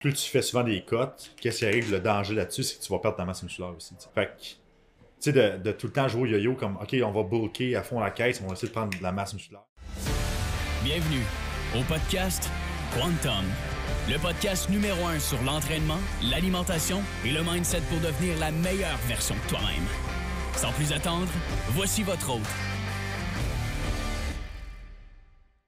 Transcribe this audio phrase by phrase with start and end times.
[0.00, 2.90] plus tu fais souvent des cotes, qu'est-ce qui arrive, le danger là-dessus, c'est que tu
[2.90, 3.94] vas perdre ta masse musculaire aussi.
[4.14, 4.56] Fait que, tu
[5.20, 8.00] sais, de, tout le temps jouer au yo-yo comme, OK, on va bulker à fond
[8.00, 9.62] la caisse, on va essayer de prendre de la masse musculaire.
[10.82, 11.22] Bienvenue
[11.78, 12.48] au podcast
[12.94, 13.44] Quantum,
[14.08, 15.98] le podcast numéro un sur l'entraînement,
[16.30, 19.84] l'alimentation et le mindset pour devenir la meilleure version de toi-même.
[20.56, 21.28] Sans plus attendre,
[21.72, 22.40] voici votre hôte,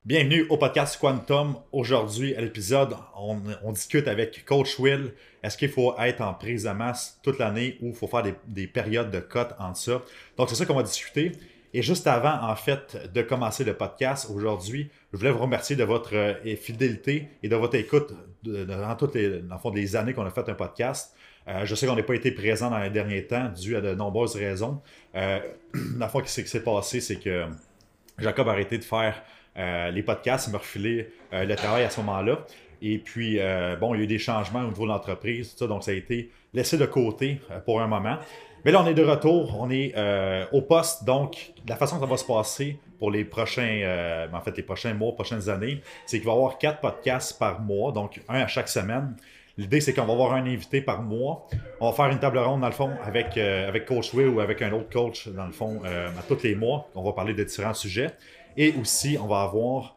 [0.04, 1.54] Bienvenue au podcast Quantum.
[1.70, 5.12] Aujourd'hui, à l'épisode, on, discute avec Coach Will.
[5.44, 8.66] Est-ce qu'il faut être en prise de masse toute l'année ou il faut faire des,
[8.66, 10.02] périodes de cote entre ça?
[10.36, 11.30] Donc, c'est ça qu'on va discuter.
[11.72, 15.84] Et juste avant, en fait, de commencer le podcast aujourd'hui, je voulais vous remercier de
[15.84, 20.32] votre euh, fidélité et de votre écoute durant toutes les, dans les années qu'on a
[20.32, 21.14] fait un podcast.
[21.46, 23.94] Euh, je sais qu'on n'a pas été présent dans les derniers temps dû à de
[23.94, 24.82] nombreuses raisons.
[25.14, 27.46] La fois ce qui s'est passé, c'est que
[28.18, 29.22] Jacob a arrêté de faire
[29.56, 32.38] les podcasts, me refiler euh, le travail à ce moment-là.
[32.80, 35.84] Et puis, euh, bon, il y a eu des changements au niveau de l'entreprise, donc
[35.84, 38.16] ça a été laissé de côté pour un moment.
[38.64, 39.94] Mais là, on est de retour, on est
[40.52, 44.56] au poste, donc la façon que ça va se passer pour les prochains, en fait,
[44.56, 48.20] les prochains mois, prochaines années, c'est qu'il va y avoir quatre podcasts par mois, donc
[48.28, 49.16] un à chaque semaine.
[49.58, 51.46] L'idée, c'est qu'on va avoir un invité par mois.
[51.80, 54.62] On va faire une table ronde, dans le fond, avec, avec Coach Will ou avec
[54.62, 56.88] un autre coach, dans le fond, à tous les mois.
[56.94, 58.10] On va parler de différents sujets.
[58.56, 59.96] Et aussi, on va avoir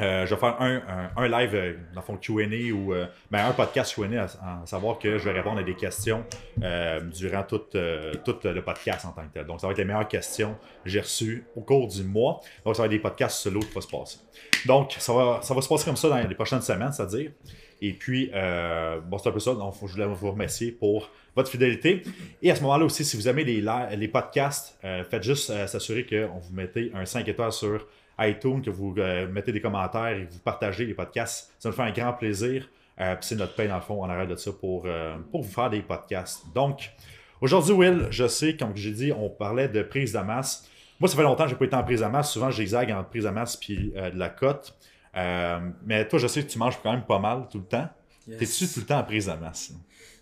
[0.00, 3.46] euh, je vais faire un, un, live, euh, dans le fond, QA ou euh, ben,
[3.46, 6.24] un podcast QA, à, savoir que je vais répondre à des questions
[6.56, 9.46] durant tout, le podcast en tant que tel.
[9.46, 12.40] Donc, ça va être les meilleures questions que j'ai reçues au cours du mois.
[12.64, 14.18] Donc, ça va être des podcasts solo qui vont se passer.
[14.66, 17.32] Donc, ça va, ça va se passer comme ça dans les prochaines semaines, c'est-à-dire.
[17.80, 19.54] Et puis, bon, c'est un peu ça.
[19.54, 22.02] Donc, je voulais vous remercier pour votre fidélité.
[22.42, 23.64] Et à ce moment-là aussi, si vous aimez les,
[23.96, 27.86] les podcasts, faites juste s'assurer qu'on vous mettez un 5 étoiles sur
[28.18, 31.52] iTunes, que vous euh, mettez des commentaires et que vous partagez les podcasts.
[31.58, 32.68] Ça nous fait un grand plaisir.
[33.00, 35.50] Euh, c'est notre pain, dans le fond, en arrêt de ça pour, euh, pour vous
[35.50, 36.44] faire des podcasts.
[36.54, 36.90] Donc,
[37.40, 40.68] aujourd'hui, Will, je sais, comme j'ai dit, on parlait de prise de masse.
[41.00, 42.32] Moi, ça fait longtemps que je n'ai pas été en prise de masse.
[42.32, 44.76] Souvent, j'exague entre prise de masse et de la cote.
[45.84, 47.88] mais toi, je sais que tu manges quand même pas mal tout le temps.
[48.38, 49.72] T'es-tu tout le temps en prise de masse?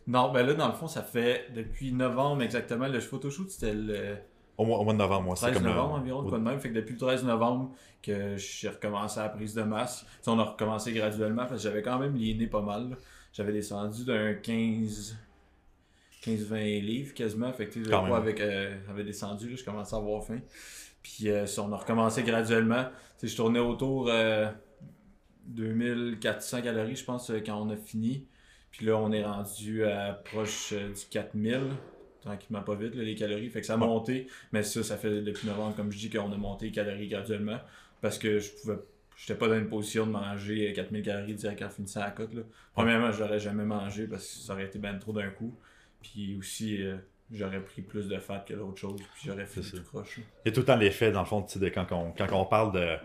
[0.06, 2.88] Non, ben là, dans le fond, ça fait depuis novembre exactement.
[2.88, 4.16] Le photoshoot, c'était le
[4.59, 5.34] au mois, de novembre, moi.
[5.37, 6.61] 13 novembre environ, quoi de même.
[6.61, 7.71] Fait que depuis le 13 novembre
[8.03, 10.05] que j'ai recommencé la prise de masse.
[10.27, 12.99] on a recommencé graduellement parce que j'avais quand même liéné pas mal.
[13.33, 15.16] J'avais descendu d'un 15...
[16.22, 17.50] 15-20 livres quasiment.
[17.55, 20.41] Fait que le poids avec, euh, avait descendu, là, je commençais à avoir faim.
[21.03, 22.84] Puis euh, on a recommencé graduellement.
[23.22, 24.50] je tournais autour euh,
[25.47, 28.27] 2400 calories, je pense, euh, quand on a fini.
[28.71, 31.61] Puis là, on est rendu à proche du 4000
[32.21, 33.49] tranquillement pas vite, les calories.
[33.49, 36.31] Fait que ça a monté, mais ça, ça fait depuis novembre, comme je dis, qu'on
[36.31, 37.59] a monté les calories graduellement.
[38.03, 38.77] Parce que je pouvais
[39.21, 42.33] j'étais pas dans une position de manger 4000 calories direct en finissant la cote.
[42.35, 42.43] Là.
[42.73, 45.55] Premièrement, je n'aurais jamais mangé parce que ça aurait été bien trop d'un coup.
[46.03, 46.97] Puis aussi, euh,
[47.31, 49.01] j'aurais pris plus de fat que d'autres choses.
[49.15, 50.19] Puis j'aurais fait tout croche.
[50.19, 52.47] Il y a tout le temps l'effet, dans le fond, de quand, on, quand on
[52.47, 52.97] parle de.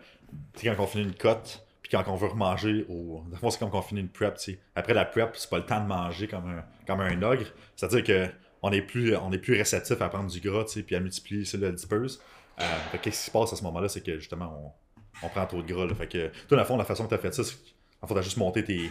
[0.62, 3.24] Quand on finit une cote, puis quand on veut remanger, au...
[3.30, 4.40] dans fond, c'est comme quand on finit une prep.
[4.74, 7.46] Après la prep, c'est pas le temps de manger comme un, comme un ogre.
[7.76, 8.28] C'est-à-dire que
[8.64, 11.68] on est plus, on est plus réceptif à prendre du gras, puis à multiplier celui
[11.68, 12.20] adipeuses.
[12.60, 12.64] Euh,
[13.04, 14.74] qu'est-ce qui se passe à ce moment-là, c'est que justement,
[15.22, 15.88] on, prend trop de gras.
[15.94, 18.08] Fait que, toi, dans le fond, la façon que tu as fait ça, c'est qu'il
[18.08, 18.90] faut juste monter tes,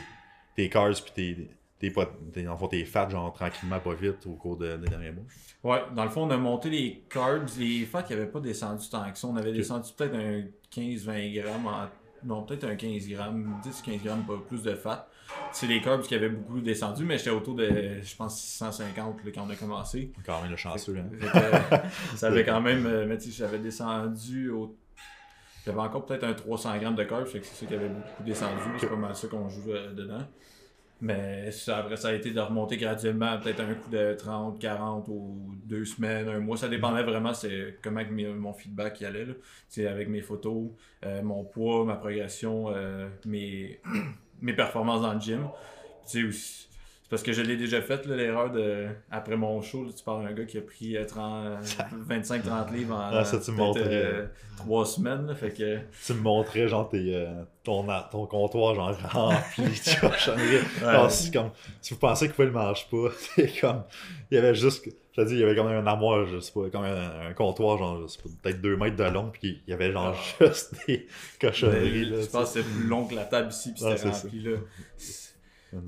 [0.55, 1.51] tes carbs puis tes,
[1.81, 1.93] tes,
[2.33, 5.25] tes, en tes fats, genre tranquillement, pas vite au cours des derniers mois.
[5.65, 8.89] Ouais, dans le fond, on a monté les carbs, les fats qui n'avaient pas descendu
[8.89, 9.27] tant que ça.
[9.27, 11.89] On avait descendu peut-être un 15-20 grammes,
[12.25, 15.09] non, peut-être un 15 grammes, 10-15 grammes, pas plus de fat
[15.53, 19.47] c'est les carbs qui avaient beaucoup descendu, mais j'étais autour de, je pense, 650 quand
[19.47, 20.13] on a commencé.
[20.25, 20.97] Quand même le chanceux.
[20.99, 21.81] Hein.
[22.17, 24.77] ça avait quand même, euh, mais tu j'avais descendu au.
[25.65, 28.63] J'avais encore peut-être un 300 grammes de carbs, c'est ça qui avait beaucoup descendu.
[28.79, 30.27] C'est pas mal ça qu'on joue euh, dedans.
[31.05, 35.07] Mais ça, après, ça a été de remonter graduellement, peut-être un coup de 30, 40
[35.09, 36.57] ou deux semaines, un mois.
[36.57, 39.27] Ça dépendait vraiment c'est comment mon feedback y allait.
[39.27, 39.91] Là.
[39.91, 40.71] Avec mes photos,
[41.05, 42.73] euh, mon poids, ma progression,
[43.27, 43.81] mes,
[44.41, 45.47] mes performances dans le gym.
[46.07, 46.23] C'est
[47.15, 48.89] parce que je l'ai déjà fait, l'erreur de.
[49.09, 53.25] Après mon show, tu parles d'un gars qui a pris 25-30 euh, livres en ah,
[53.25, 54.27] ça, tu euh,
[54.57, 55.33] 3 semaines.
[55.37, 55.79] fait que...
[56.05, 61.09] Tu me montrais genre euh, ton, ton comptoir genre rempli, tu vois.
[61.33, 61.51] comme,
[61.81, 63.85] si vous pensez qu'il ne le mange pas, c'est comme.
[64.33, 64.85] Il y avait juste.
[64.85, 67.33] Je te dis, il y avait quand même un armoire, je sais pas, comme un,
[67.35, 68.01] comptoir, genre,
[68.43, 70.45] peut-être 2 mètres de long, puis il y avait genre ah.
[70.47, 71.07] juste des
[71.41, 72.07] cochonneries.
[72.07, 74.57] Là, je pense que c'est plus long que la table ici, puis c'était rempli, là.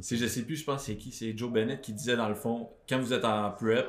[0.01, 2.35] Si je sais plus, je pense c'est qui, c'est Joe Bennett qui disait dans le
[2.35, 3.89] fond, quand vous êtes en prep,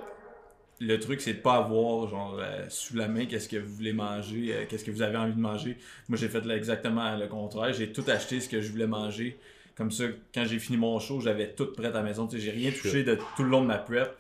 [0.80, 3.94] le truc c'est de pas avoir genre euh, sous la main qu'est-ce que vous voulez
[3.94, 5.78] manger, euh, qu'est-ce que vous avez envie de manger.
[6.08, 9.40] Moi j'ai fait exactement le contraire, j'ai tout acheté ce que je voulais manger.
[9.76, 12.28] Comme ça, quand j'ai fini mon show, j'avais tout prêt à la maison.
[12.32, 14.12] J'ai rien touché de tout le long de ma prep.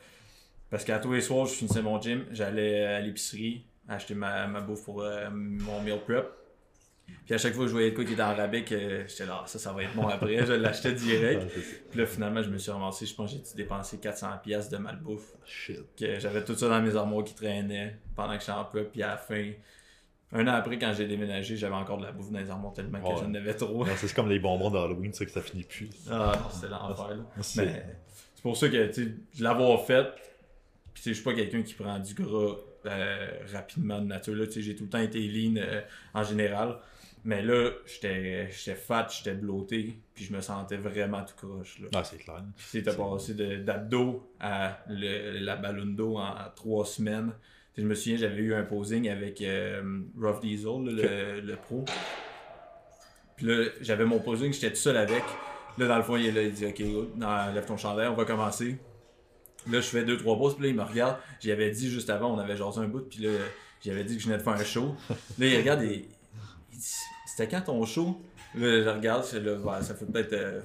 [0.69, 4.61] Parce qu'à tous les soirs, je finissais mon gym, j'allais à l'épicerie acheter ma, ma
[4.61, 6.27] bouffe pour euh, mon meal prep.
[7.25, 9.25] Puis à chaque fois que je voyais de quoi qui était en rabais, que j'étais
[9.25, 11.41] là, Ah, ça, ça va être bon après, je l'achetais direct.
[11.43, 11.89] Ouais, c'est.
[11.89, 14.77] Puis là, finalement, je me suis ramassé, je pense que j'ai dépensé 400$ piastres de
[14.77, 15.33] malbouffe.
[15.45, 15.81] Shit.
[15.97, 18.91] Que j'avais tout ça dans mes armoires qui traînaient pendant que j'étais en prep.
[18.91, 19.51] Puis à la fin,
[20.31, 22.99] un an après, quand j'ai déménagé, j'avais encore de la bouffe dans les armoires tellement
[23.01, 23.85] que j'en avais trop.
[23.97, 25.89] C'est comme les bonbons d'Halloween, ça, que ça finit plus.
[26.09, 27.09] Ah c'était l'enfer.
[27.09, 27.23] là.
[27.41, 27.85] C'est-
[28.35, 29.05] c'est pour ça que, tu sais,
[29.39, 30.05] de l'avoir fait,
[30.93, 32.55] puis tu sais, je suis pas quelqu'un qui prend du gras
[32.85, 34.35] euh, rapidement de nature.
[34.45, 35.81] Tu sais, j'ai tout le temps été lean euh,
[36.13, 36.77] en général.
[37.23, 41.79] Mais là, j'étais fat, j'étais bloaté, puis je me sentais vraiment tout croche.
[41.79, 41.87] Là.
[41.95, 42.43] Ah, c'est clair.
[42.83, 47.33] T'as passé de- d'abdos à le- la ballon d'eau en trois semaines.
[47.77, 51.85] Je me souviens, j'avais eu un posing avec euh, Rough Diesel, le, le pro.
[53.35, 55.23] Puis là, j'avais mon posing, j'étais tout seul avec.
[55.77, 56.79] Là, dans le fond, il est là, il dit Ok,
[57.15, 58.77] non, lève ton chandail, on va commencer.
[59.69, 61.17] Là, je fais deux, trois pauses, puis là, il me regarde.
[61.39, 63.31] J'y avais dit juste avant, on avait jasé un bout, puis là,
[63.83, 64.95] j'avais dit que je venais de faire un show.
[65.37, 66.05] Là, il regarde et il
[67.25, 68.21] C'était quand ton show?
[68.55, 70.61] Là, je regarde, là, ça fait peut-être euh,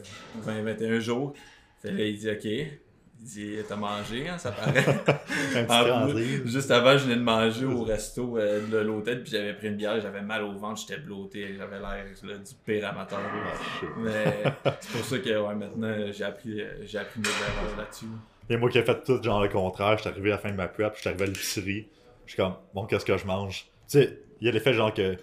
[0.47, 1.35] 20-21 jours.
[1.81, 2.45] Fait là, il dit Ok.
[2.45, 4.85] Il dit T'as mangé, hein, ça paraît.
[5.69, 9.55] En plus, juste avant, je venais de manger au resto euh, de l'hôtel, puis j'avais
[9.55, 12.05] pris une bière, j'avais mal au ventre, j'étais bloaté, j'avais l'air
[12.39, 13.21] du pire amateur.
[13.21, 13.29] là.
[13.31, 13.87] Ah.
[13.99, 14.43] Mais
[14.81, 18.07] c'est pour ça que ouais, maintenant, j'ai appris, euh, j'ai appris mes erreurs là-dessus.
[18.49, 20.51] Et moi qui ai fait tout genre le contraire, je suis arrivé à la fin
[20.51, 21.89] de ma prep, je suis arrivé à l'épicerie,
[22.27, 23.67] je suis comme, bon, qu'est-ce que je mange?
[23.89, 25.17] Tu sais, il y a l'effet genre que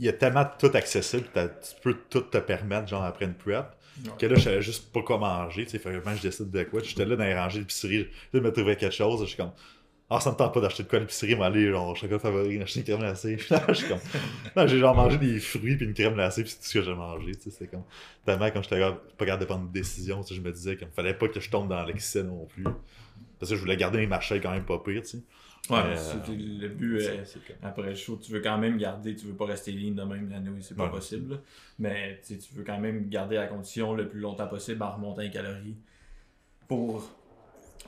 [0.00, 3.34] il y a tellement de tout accessible, tu peux tout te permettre genre après une
[3.34, 3.66] prep,
[4.04, 4.12] Ouais.
[4.18, 6.80] que là je savais juste pas quoi manger, tu sais, vraiment je décide de quoi.
[6.82, 9.50] J'étais là dans les rangées d'épicerie, je me trouvais quelque chose, je suis comme,
[10.08, 12.62] ah, ça me tente pas d'acheter de quoi à l'épicerie, mais aller genre chocolat favori,
[12.62, 13.36] acheter une crème glacée.
[13.50, 13.98] Là, je suis comme,
[14.56, 16.82] non, j'ai genre mangé des fruits puis une crème glacée, puis c'est tout ce que
[16.84, 17.82] j'ai mangé, tu sais, c'est comme,
[18.24, 20.88] tellement quand j'étais pas capable de prendre une décision, tu sais, je me disais qu'il
[20.88, 22.64] fallait pas que je tombe dans l'excès non plus.
[23.38, 25.18] Parce que je voulais garder mes marchés quand même pas pire, tu sais.
[25.68, 26.14] Ouais, Euh,
[26.60, 26.96] le but.
[27.00, 27.24] euh,
[27.62, 30.28] après le show, tu veux quand même garder, tu veux pas rester lean de même
[30.28, 30.90] l'année, oui, c'est pas Ouais.
[30.90, 31.34] possible.
[31.34, 31.40] là.
[31.78, 35.30] Mais tu veux quand même garder la condition le plus longtemps possible en remontant les
[35.30, 35.76] calories
[36.66, 37.08] pour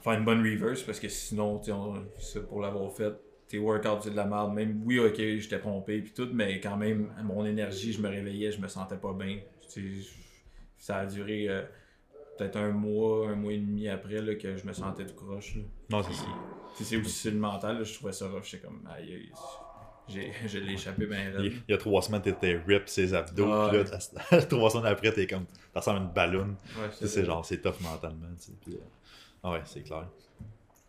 [0.02, 3.12] faire une bonne reverse parce que sinon, on- pour l'avoir fait,
[3.48, 4.54] tes workouts c'est de la merde.
[4.54, 8.52] Même, oui, ok, j'étais pompé puis tout, mais quand même, mon énergie, je me réveillais,
[8.52, 9.38] je me sentais pas bien.
[10.78, 11.62] Ça a duré euh,
[12.38, 15.56] peut-être un mois, un mois et demi après là, que je me sentais tout croche.
[15.56, 15.62] là.
[15.90, 16.26] Non, c'est ça.
[16.74, 18.42] C'est aussi le mental, là, je trouvais ça rough.
[18.44, 19.30] J'étais comme, aïe,
[20.08, 21.52] je l'ai échappé bien Il, raide.
[21.69, 23.84] il y a trois semaines, t'étais rip ses abdos, Ah, puis là,
[24.32, 24.46] ouais.
[24.48, 26.56] trois semaines après, t'es comme, t'as à une ballonne.
[26.78, 28.52] Ouais, c'est genre, c'est tough mentalement, tu sais.
[28.64, 28.78] Puis, euh,
[29.44, 30.06] ah ouais, c'est clair.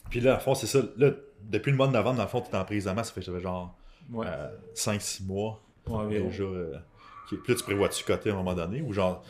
[0.10, 0.80] Puis là, à fond, c'est ça.
[0.98, 3.14] Là, depuis le mois de novembre, dans le fond, t'es en prise de masse, ça
[3.14, 3.76] fait que j'avais genre
[4.12, 4.28] Ouais,
[4.76, 5.62] 5-6 mois.
[5.88, 6.28] ouais, environ.
[6.28, 6.44] déjà.
[6.44, 6.78] euh,
[7.30, 9.24] qui- Puis là, tu prévois-tu coter à un moment donné Ou genre,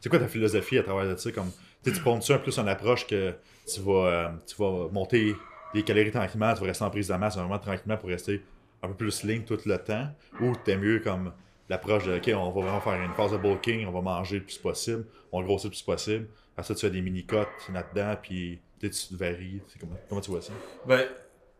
[0.00, 1.50] c'est quoi ta philosophie à travers de ça comme,
[1.82, 3.34] tu prends-tu un plus une approche que
[3.66, 5.34] tu vas, euh, tu vas monter
[5.74, 8.42] les calories tranquillement, tu vas rester en prise de masse vraiment tranquillement pour rester
[8.82, 10.08] un peu plus ligne tout le temps
[10.40, 11.32] Ou t'es mieux comme
[11.68, 14.44] l'approche de, ok, on va vraiment faire une phase de bulking, on va manger le
[14.44, 16.28] plus possible, on grossit le plus possible.
[16.52, 19.60] Après ça, tu fais des mini-cotes là-dedans, puis tu tu varies.
[19.80, 20.52] Comment, comment tu vois ça?
[20.86, 21.06] Ben,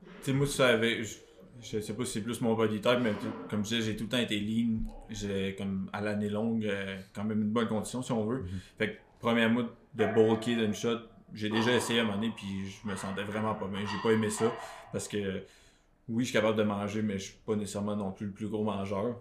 [0.02, 1.02] tu sais, moi, ça avait.
[1.02, 1.16] Je,
[1.60, 3.12] je sais pas si c'est plus mon body type, mais
[3.48, 4.80] comme je disais, j'ai tout le temps été lean.
[5.08, 8.44] J'ai, comme à l'année longue, euh, quand même une bonne condition, si on veut.
[8.78, 9.64] Fait que, premier mois
[9.94, 10.98] de bulker d'une shot,
[11.34, 13.80] j'ai déjà essayé à un moment donné, puis je me sentais vraiment pas bien.
[13.80, 14.52] J'ai pas aimé ça,
[14.92, 15.44] parce que.
[16.06, 18.48] Oui, je suis capable de manger, mais je suis pas nécessairement non plus le plus
[18.48, 19.16] gros mangeur.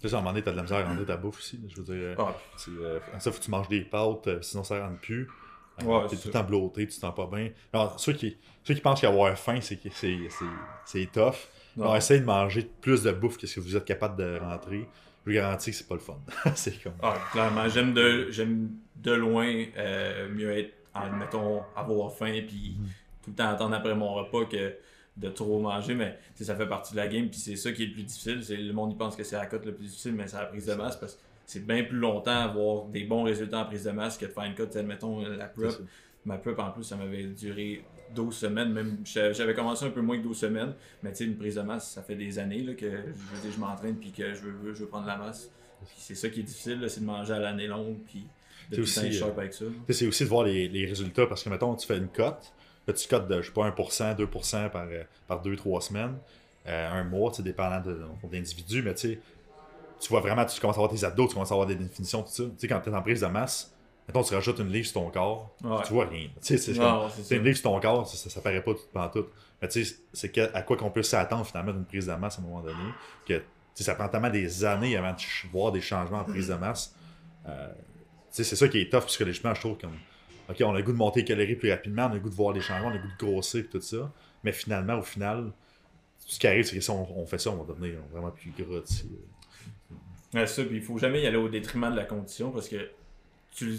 [0.00, 1.60] Tu sais, à un moment donné, t'as de la misère à rentrer ta bouffe aussi.
[1.68, 2.34] je veux dire, Ah,
[2.68, 5.22] euh, ça, faut que tu manges des pâtes, euh, sinon ça rentre plus.
[5.82, 7.50] Euh, Ouais, t'es tout le temps bloaté, tu te sens pas bien.
[7.72, 9.78] Alors, ceux qui, ceux qui pensent qu'avoir faim, c'est,
[10.84, 11.34] c'est, tough.
[11.76, 14.88] Alors, essayez de manger plus de bouffe que ce que vous êtes capable de rentrer.
[15.24, 16.18] Je vous garantis que c'est pas le fun.
[16.54, 16.94] c'est comme.
[17.02, 20.72] Ah, clairement, j'aime de, j'aime de loin euh, mieux être,
[21.02, 22.76] admettons, avoir faim puis
[23.22, 24.74] tout le temps attendre après mon repas que
[25.16, 27.86] de trop manger, mais ça fait partie de la game puis c'est ça qui est
[27.86, 28.44] le plus difficile.
[28.44, 30.66] C'est, le monde pense que c'est la cote le plus difficile, mais c'est la prise
[30.66, 33.92] de masse parce que c'est bien plus longtemps avoir des bons résultats en prise de
[33.92, 35.72] masse que de faire une cote, admettons, la c'est prep.
[36.24, 37.84] Ma prep en plus, ça m'avait duré
[38.14, 41.36] 12 semaines, même j'avais commencé un peu moins que 12 semaines, mais tu sais, une
[41.36, 44.74] prise de masse, ça fait des années là, que je, m'entraîne puis que je veux,
[44.74, 45.50] je veux prendre la masse.
[45.86, 48.26] Puis c'est ça qui est difficile, c'est de manger à l'année longue puis
[48.70, 49.32] C'est aussi, euh,
[49.90, 52.52] c'est aussi de voir les, les résultats parce que, mettons, tu fais une cote,
[52.86, 56.16] là, tu cotes de, je sais pas, 1%, 2% par, euh, par 2-3 semaines,
[56.66, 59.18] euh, un mois, tu dépendant de, de l'individu, mais tu sais,
[60.00, 62.22] tu vois vraiment, tu commences à avoir tes abdos, tu commences à avoir des définitions,
[62.22, 62.42] tout ça.
[62.44, 63.72] Tu sais, quand tu es en prise de masse,
[64.08, 65.82] mettons, tu rajoutes une livre sur ton corps, Ouais.
[65.86, 66.28] tu vois rien.
[66.42, 69.08] Tu sais, c'est une livre sur ton corps, ça, ça, ça paraît pas tout pendant
[69.08, 69.26] tout.
[69.62, 72.38] Mais tu sais, c'est que- à quoi qu'on peut s'attendre finalement d'une prise de masse
[72.38, 72.74] à un moment donné,
[73.26, 73.40] que
[73.74, 76.94] ça prend tellement des années avant de voir des changements en prise de masse.
[77.48, 77.68] Euh,
[78.44, 79.78] c'est ça qui est tough psychologiquement, je trouve.
[79.78, 79.96] Comme,
[80.48, 82.30] ok, on a le goût de monter les calories plus rapidement, on a le goût
[82.30, 84.12] de voir les changements, on a le goût de grossir et tout ça.
[84.44, 85.52] Mais finalement, au final,
[86.18, 88.82] ce qui arrive, c'est que si on, fait ça, on va devenir vraiment plus gras.
[90.34, 92.90] Ouais, ça, puis il faut jamais y aller au détriment de la condition parce que
[93.54, 93.76] tu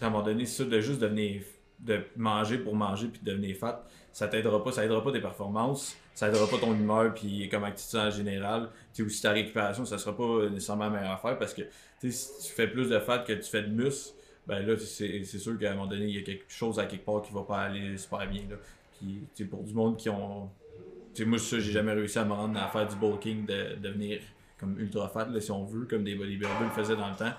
[0.00, 1.42] à un moment donné, ça de juste devenir
[1.80, 5.20] de manger pour manger puis de devenir fat, ça t'aidera pas, ça aidera pas tes
[5.20, 9.84] performances, ça aidera pas ton humeur puis comme activité en général, tu aussi ta récupération,
[9.84, 11.62] ça sera pas nécessairement la meilleure affaire parce que
[12.00, 14.14] si tu fais plus de fat que tu fais de muscle,
[14.46, 17.04] ben là c'est sûr qu'à un moment donné, il y a quelque chose à quelque
[17.04, 18.56] part qui va pas aller super bien là.
[18.98, 20.50] Puis pour du monde qui ont
[21.26, 24.20] moi ça j'ai jamais réussi à me rendre à faire du bulking de devenir
[24.58, 27.32] comme ultra fat là, si on veut comme des bodybuilders le faisaient dans le temps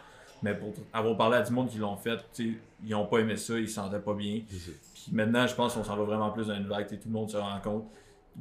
[0.44, 3.58] mais pour avoir parlé à du monde qui l'ont fait, ils n'ont pas aimé ça,
[3.58, 4.42] ils se sentaient pas bien.
[4.48, 7.30] Puis maintenant, je pense qu'on s'en va vraiment plus dans une vague, tout le monde
[7.30, 7.86] se rend compte.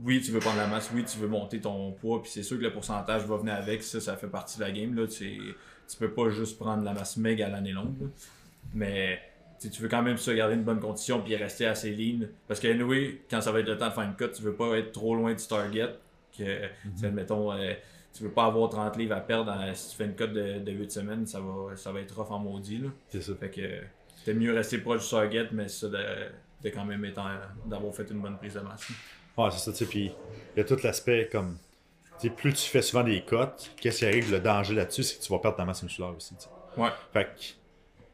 [0.04, 2.58] Oui, tu veux prendre la masse, oui, tu veux monter ton poids, puis c'est sûr
[2.58, 4.94] que le pourcentage va venir avec, ça, ça fait partie de la game.
[4.94, 5.06] Là.
[5.06, 5.38] Tu,
[5.88, 8.10] tu peux pas juste prendre la masse méga à l'année longue.
[8.74, 9.20] Mais
[9.60, 12.26] tu veux quand même ça garder une bonne condition puis rester assez lean.
[12.46, 14.54] Parce que, anyway, quand ça va être le temps de faire une cut, tu veux
[14.54, 15.94] pas être trop loin du target.
[16.36, 17.72] Que, mm mettons, euh,
[18.12, 20.72] tu veux pas avoir 30 livres à perdre si tu fais une cote de, de
[20.72, 22.82] 8 semaines, ça va, ça va être rough en maudit.
[23.08, 23.34] C'est ça.
[23.34, 23.80] Fait que
[24.24, 25.98] t'es mieux rester proche du target, mais ça de,
[26.62, 27.06] de quand même
[27.66, 28.88] d'avoir fait une bonne prise de masse.
[29.36, 29.86] Ouais, c'est ça, tu sais.
[29.86, 30.12] Puis
[30.54, 31.58] il y a tout l'aspect comme.
[32.18, 35.22] sais plus tu fais souvent des cotes, qu'est-ce qui arrive, le danger là-dessus, c'est que
[35.24, 36.34] tu vas perdre ta masse musculaire aussi.
[36.76, 36.88] Ouais.
[37.12, 37.54] Fait que, tu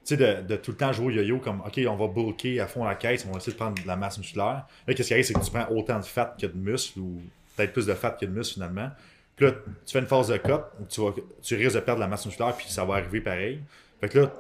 [0.05, 2.67] sais, de, de, tout le temps jouer au yo-yo comme, OK, on va bulker à
[2.67, 4.67] fond la caisse, on va essayer de prendre de la masse musculaire.
[4.87, 7.23] Là, qu'est-ce qui arrive, c'est que tu prends autant de fat que de muscle, ou
[7.57, 8.91] peut-être plus de fat que de muscle finalement.
[9.37, 12.09] Puis là, tu fais une phase de cut, tu, vas, tu risques de perdre la
[12.09, 13.61] masse musculaire, puis ça va arriver pareil.
[14.01, 14.33] Fait que là,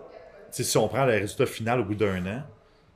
[0.51, 2.43] si on prend le résultat final au bout d'un an,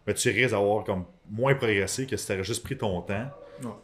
[0.07, 3.31] ben, tu risques d'avoir comme moins progressé que si tu avais juste pris ton temps,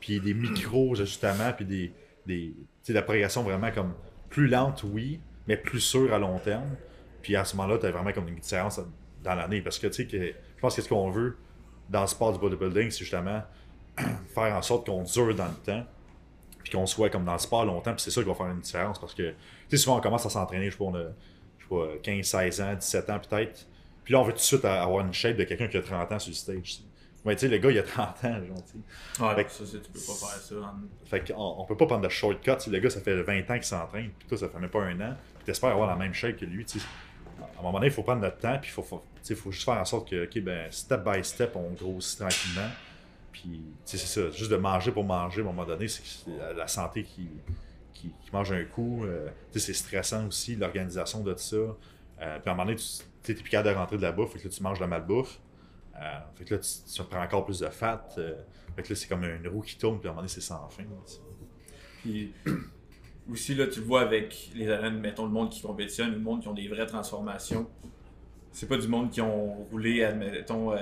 [0.00, 1.92] puis des micro-ajustements, puis des,
[2.26, 2.54] des
[2.88, 3.94] de la progression vraiment comme
[4.28, 6.76] plus lente, oui, mais plus sûre à long terme.
[7.22, 8.80] Puis à ce moment-là, tu as vraiment comme une différence
[9.22, 9.60] dans l'année.
[9.60, 11.36] Parce que tu sais, que, je pense que ce qu'on veut
[11.88, 13.42] dans le sport du bodybuilding, c'est justement
[14.34, 15.86] faire en sorte qu'on dure dans le temps
[16.62, 18.60] puis qu'on soit comme dans le sport longtemps, puis c'est ça qui va faire une
[18.60, 19.36] différence parce que, tu
[19.68, 21.02] sais, souvent on commence à s'entraîner, je sais pas, on a,
[21.58, 23.66] je sais pas, 15, 16 ans, 17 ans peut-être,
[24.04, 26.12] puis là on veut tout de suite avoir une shape de quelqu'un qui a 30
[26.12, 26.80] ans sur le stage.
[27.24, 30.00] Ouais, tu sais, le gars, il a 30 ans, genre, tu Ouais, ça, tu peux
[30.00, 30.74] pas faire ça.
[31.04, 32.70] Fait qu'on on peut pas prendre de shortcut.
[32.70, 35.00] Le gars, ça fait 20 ans qu'il s'entraîne, puis toi, ça fait même pas un
[35.00, 36.86] an, puis t'espères avoir la même shape que lui, tu sais.
[37.40, 39.02] À un moment donné, il faut prendre notre temps, puis il faut, faut,
[39.36, 42.70] faut juste faire en sorte que, OK, ben, step by step, on grossit tranquillement.
[43.32, 46.02] Puis, c'est ça, juste de manger pour manger, à un moment donné, c'est
[46.56, 47.28] la santé qui,
[47.94, 49.04] qui, mange un coup.
[49.04, 51.56] Euh, c'est stressant aussi, l'organisation de tout ça.
[51.56, 51.74] Euh,
[52.16, 52.76] puis, à un moment donné,
[53.22, 54.84] tu es plus capable de rentrer de la bouffe, fait que là, tu manges de
[54.84, 55.38] la malbouffe.
[56.02, 58.08] Euh, fait que là, tu, tu, prends encore plus de fat.
[58.18, 58.34] Euh,
[58.74, 60.40] fait que là, c'est comme une roue qui tourne, puis à un moment donné, c'est
[60.40, 60.84] sans fin.
[62.02, 62.32] Puis,
[63.30, 66.40] aussi, là, tu le vois avec les arènes, mettons, le monde qui compétitionne, le monde
[66.42, 67.68] qui ont des vraies transformations.
[68.50, 70.74] C'est pas du monde qui ont roulé, admettons,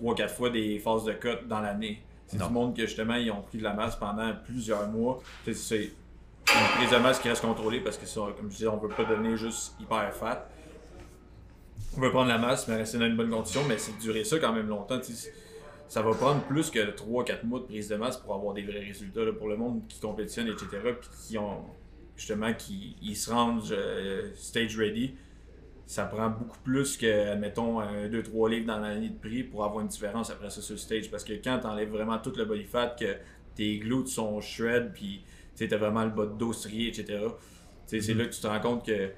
[0.00, 2.02] 3-4 fois des phases de cut dans l'année.
[2.26, 5.20] C'est du monde que justement ils ont pris de la masse pendant plusieurs mois.
[5.52, 8.76] C'est une prise de masse qui reste contrôlée parce que ça, comme je disais, on
[8.76, 10.48] veut pas devenir juste hyper fat.
[12.00, 14.38] On veut prendre la masse mais rester dans une bonne condition, mais c'est durer ça
[14.38, 14.98] quand même longtemps.
[15.86, 18.78] Ça va prendre plus que 3-4 mois de prise de masse pour avoir des vrais
[18.80, 20.66] résultats pour le monde qui compétitionne, etc.
[20.98, 21.62] Puis qui ont
[22.16, 25.14] justement qui ils se rendent euh, stage ready
[25.84, 29.88] ça prend beaucoup plus que, admettons, 2-3 livres dans l'année de prix pour avoir une
[29.88, 31.10] différence après ça sur le stage.
[31.10, 33.16] Parce que quand tu enlèves vraiment tout le body fat, que
[33.56, 35.22] tes glutes sont shred, puis
[35.54, 37.24] tu as vraiment le bas de dos strié, etc.
[37.86, 38.16] C'est mm-hmm.
[38.16, 39.10] là que tu te rends compte que,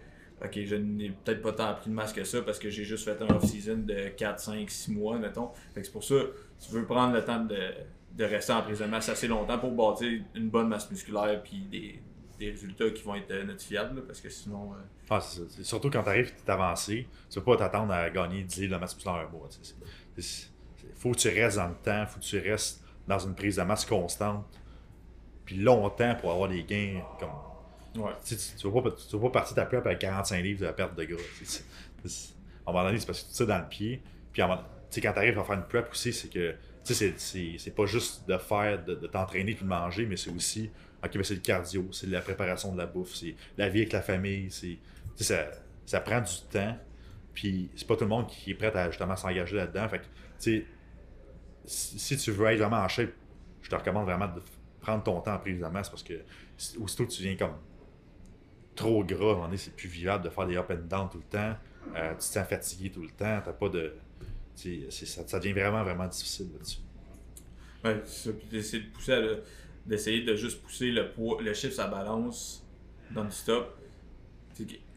[0.44, 3.04] ok, je n'ai peut-être pas tant pris de masse que ça parce que j'ai juste
[3.04, 5.50] fait un off-season de 4, 5, 6 mois, mettons.
[5.74, 6.16] Fait c'est pour ça,
[6.60, 10.20] tu veux prendre le temps de, rester en prise de masse assez longtemps pour bâtir
[10.34, 12.02] une bonne masse musculaire puis des,
[12.40, 14.72] résultats qui vont être euh, notifiables, parce que sinon.
[14.72, 14.76] Euh,
[15.10, 18.10] ah, c'est Surtout quand tu arrives, tu es avancé, tu ne vas pas t'attendre à
[18.10, 19.48] gagner 10 de masse musculaire un mois.
[20.16, 20.24] Il
[20.96, 23.62] faut que tu restes dans le temps, faut que tu restes dans une prise de
[23.62, 24.44] masse constante,
[25.44, 27.30] puis longtemps pour avoir des gains comme.
[27.96, 28.12] Ouais.
[28.24, 28.80] Tu ne vas,
[29.20, 31.18] pas partir ta prep avec 45 livres de perte de gras.
[31.18, 34.02] à un moment donné, c'est parce que tu ça dans le pied.
[34.32, 38.38] Puis quand tu arrives à faire une prep aussi, c'est que c'est pas juste de
[38.38, 40.70] faire, de, t'entraîner puis de manger, mais c'est aussi
[41.04, 43.92] OK, ben c'est le cardio, c'est la préparation de la bouffe, c'est la vie avec
[43.92, 44.78] la famille, c'est
[45.16, 45.50] ça,
[45.84, 46.78] ça prend du temps.
[47.34, 49.88] Puis c'est pas tout le monde qui est prêt à justement s'engager là-dedans.
[49.88, 50.04] Fait que,
[50.40, 50.64] tu
[51.64, 53.10] sais, si tu veux être vraiment en shape,
[53.62, 54.40] je te recommande vraiment de
[54.80, 56.14] prendre ton temps de masse parce que
[56.80, 57.54] aussitôt que tu viens comme
[58.74, 61.54] trop gras, c'est plus vivable de faire des up and down tout le temps.
[61.96, 63.94] Euh, tu te sens fatigué tout le temps, t'as pas de.
[64.54, 66.78] Ça, ça devient vraiment, vraiment difficile là-dessus.
[67.84, 68.78] Ouais, c'est ça.
[68.80, 69.20] de pousser à
[69.86, 72.64] d'essayer de juste pousser le poids, le chiffre sa balance
[73.14, 73.76] non-stop.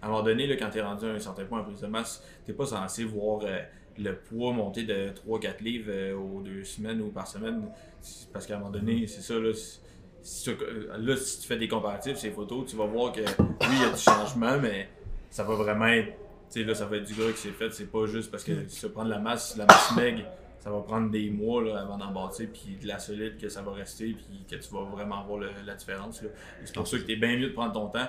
[0.02, 1.82] à un moment donné, là, quand tu es rendu à un certain point en prise
[1.82, 3.60] de masse, tu pas censé voir euh,
[3.98, 7.64] le poids monter de 3-4 livres euh, aux deux semaines ou par semaine.
[8.32, 9.08] Parce qu'à un moment donné, mm.
[9.08, 9.52] c'est ça, là,
[10.26, 10.58] si tu,
[10.98, 13.86] là, si tu fais des comparatifs, ces photos, tu vas voir que oui, il y
[13.86, 14.90] a du changement, mais
[15.30, 16.14] ça va vraiment être.
[16.52, 17.72] Tu sais, là, ça va être du gras qui s'est fait.
[17.72, 20.26] C'est pas juste parce que tu vas prendre la masse, la masse meg,
[20.60, 23.62] ça va prendre des mois là, avant d'en bâtir, puis de la solide que ça
[23.62, 26.24] va rester, puis que tu vas vraiment voir la différence.
[26.64, 28.08] C'est pour ça que tu bien mieux de prendre ton temps.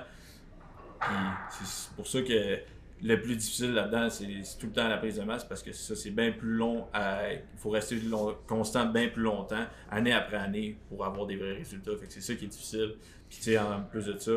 [1.51, 2.59] c'est pour ça que
[3.03, 4.27] le plus difficile là-dedans, c'est
[4.59, 6.87] tout le temps la prise de masse parce que ça, c'est bien plus long.
[6.95, 7.99] Il faut rester
[8.47, 11.97] constant bien plus longtemps, année après année, pour avoir des vrais résultats.
[11.97, 12.95] Fait que c'est ça qui est difficile.
[13.29, 14.33] Puis, tu sais, en plus de ça,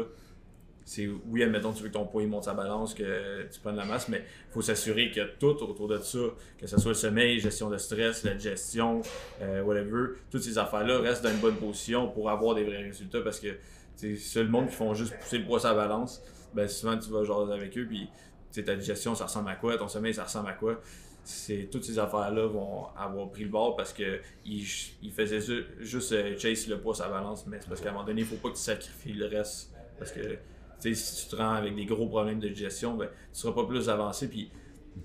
[0.90, 3.86] c'est oui, admettons, tu veux que ton poids monte sa balance, que tu prennes la
[3.86, 6.18] masse, mais il faut s'assurer que tout autour de ça,
[6.58, 9.04] que ce soit le sommeil, gestion de stress, la gestion,
[9.40, 13.22] euh, whatever, toutes ces affaires-là restent dans une bonne position pour avoir des vrais résultats
[13.22, 13.50] parce que
[13.96, 16.24] c'est le monde qui font juste pousser le poids sa balance,
[16.56, 18.10] ben souvent tu vas genre avec eux, puis
[18.52, 20.80] ta digestion, ça ressemble à quoi, ton sommeil, ça ressemble à quoi?
[21.24, 24.66] C'est, toutes ces affaires-là vont avoir pris le bord parce que il,
[25.12, 25.40] faisait
[25.80, 28.28] juste euh, chase le poids, sa balance, mais c'est parce qu'à un moment donné, il
[28.28, 29.72] faut pas que tu sacrifies le reste.
[30.00, 30.38] Parce que
[30.80, 33.90] si tu te rends avec des gros problèmes de digestion, ben, tu seras pas plus
[33.90, 34.28] avancé.
[34.28, 34.50] Puis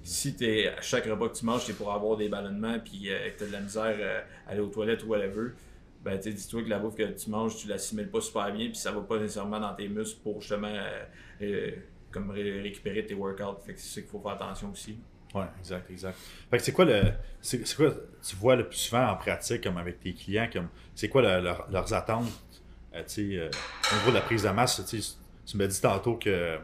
[0.02, 3.30] si es, à chaque repas que tu manges, c'est pour avoir des ballonnements, puis euh,
[3.30, 5.50] que tu as de la misère euh, à aller aux toilettes ou whatever,
[6.02, 8.92] ben, dis-toi que la bouffe que tu manges, tu l'assimiles pas super bien, puis ça
[8.92, 10.72] va pas nécessairement dans tes muscles pour justement
[12.14, 13.60] comme récupérer tes workouts.
[13.66, 14.96] Fait que c'est qu'il faut faire attention aussi.
[15.34, 16.16] Ouais, exact, exact.
[16.48, 17.12] Fait que c'est quoi le.
[17.40, 17.90] C'est quoi
[18.22, 21.92] tu vois le plus souvent en pratique comme avec tes clients, comme c'est quoi leurs
[21.92, 22.28] attentes?
[22.94, 23.50] Euh, euh,
[23.92, 24.80] au niveau de la prise de masse,
[25.44, 26.58] tu me dis tantôt que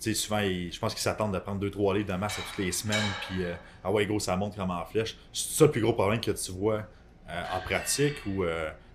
[0.00, 2.96] souvent je pense qu'ils s'attendent à prendre 2-3 livres de masse toutes les semaines,
[3.28, 5.18] puis euh, ah ouais gros ça monte comme en flèche.
[5.34, 6.86] C'est ça le plus gros problème que tu vois
[7.28, 8.44] en pratique ou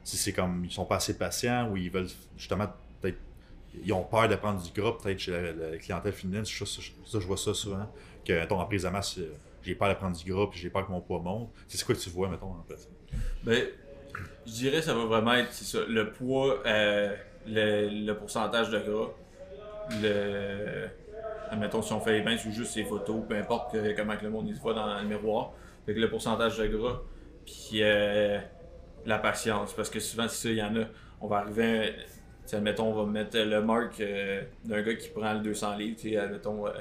[0.04, 2.68] si c'est comme ils sont pas assez patients ou ils veulent justement
[3.84, 6.46] ils ont peur de prendre du gras, peut-être chez la, clientèle féminine.
[6.46, 6.66] Ça,
[7.20, 7.92] je vois ça souvent.
[8.26, 10.70] Que, ton en prise de masse, euh, j'ai peur de prendre du gras, puis j'ai
[10.70, 11.50] peur que mon poids monte.
[11.68, 12.90] C'est quoi que tu vois, mettons, en fait?
[13.44, 13.68] Ben,
[14.46, 15.52] je dirais que ça va vraiment être
[15.88, 17.16] le poids, euh,
[17.48, 19.10] le, pourcentage de gras,
[20.02, 20.88] le.
[21.50, 24.30] Admettons, si on fait les bains ou juste ses photos, peu importe comment que le
[24.30, 25.52] monde se voit dans le miroir.
[25.86, 27.02] Fait que le pourcentage de gras,
[27.46, 28.40] puis euh,
[29.06, 29.74] la patience.
[29.74, 30.86] Parce que souvent, c'est ça, il y en a.
[31.20, 31.94] On va arriver
[32.54, 36.20] admettons, on va mettre le marque euh, d'un gars qui prend le 200 livres.
[36.20, 36.72] Admettons, euh,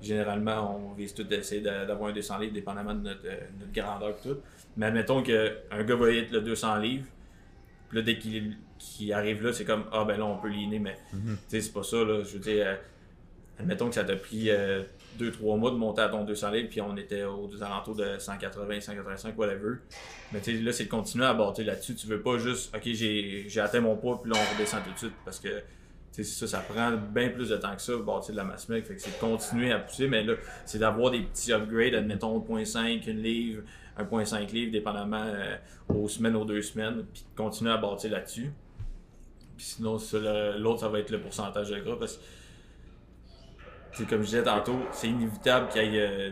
[0.00, 3.40] généralement, on vise tout d'essayer d'avoir un 200 livres, dépendamment de notre, euh,
[3.74, 4.36] grandeur et tout.
[4.76, 7.06] Mais admettons qu'un gars va être le 200 livres,
[7.88, 10.96] puis là, dès qu'il arrive là, c'est comme, ah ben là, on peut l'iner, mais
[11.14, 11.36] mm-hmm.
[11.48, 12.22] c'est pas ça, là.
[12.22, 12.78] Je veux dire,
[13.58, 14.50] admettons que ça t'a pris
[15.18, 18.80] 2-3 mois de monter à ton 200 livres, puis on était aux alentours de 180,
[18.80, 19.76] 185, whatever.
[20.32, 21.94] Mais tu sais, là, c'est de continuer à bâtir là-dessus.
[21.94, 24.98] Tu veux pas juste, OK, j'ai atteint mon poids, puis là, on redescend tout de
[24.98, 25.62] suite, parce que
[26.22, 28.86] ça, ça prend bien plus de temps que ça, bâtir de la masse mec.
[28.86, 32.38] Fait que c'est de continuer à pousser, mais là, c'est d'avoir des petits upgrades, admettons
[32.38, 33.62] 0.5, une livre,
[33.98, 35.56] 1.5 livres, dépendamment euh,
[35.88, 38.52] aux semaines, aux deux semaines, puis continuer à bâtir là-dessus.
[39.58, 39.98] Sinon,
[40.58, 42.22] l'autre, ça va être le pourcentage de gras, parce que
[44.04, 46.30] comme je disais tantôt, c'est inévitable qu'il y ait euh,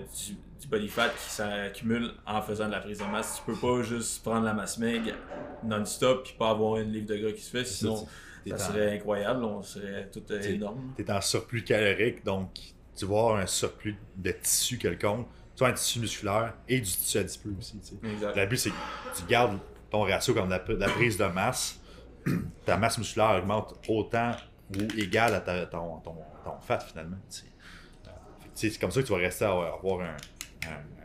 [0.60, 3.36] du, body fat qui s'accumule en faisant de la prise de masse.
[3.44, 5.14] Tu peux pas juste prendre la masse meg
[5.62, 8.06] non-stop et pas avoir une livre de gras qui se fait, sinon
[8.48, 10.94] ça, serait incroyable, on serait tout euh, énorme.
[10.96, 12.50] Tu es en surplus calorique, donc
[12.96, 17.18] tu vas avoir un surplus de tissu quelconque, soit un tissu musculaire et du tissu
[17.18, 17.80] adipeux aussi.
[18.02, 19.58] Le but, c'est que tu gardes
[19.90, 21.78] ton ratio comme la, la prise de masse,
[22.64, 24.32] ta masse musculaire augmente autant
[24.70, 27.18] ou égale à ton, ton, ton, fat finalement
[28.54, 30.16] c'est comme ça que tu vas rester à avoir un,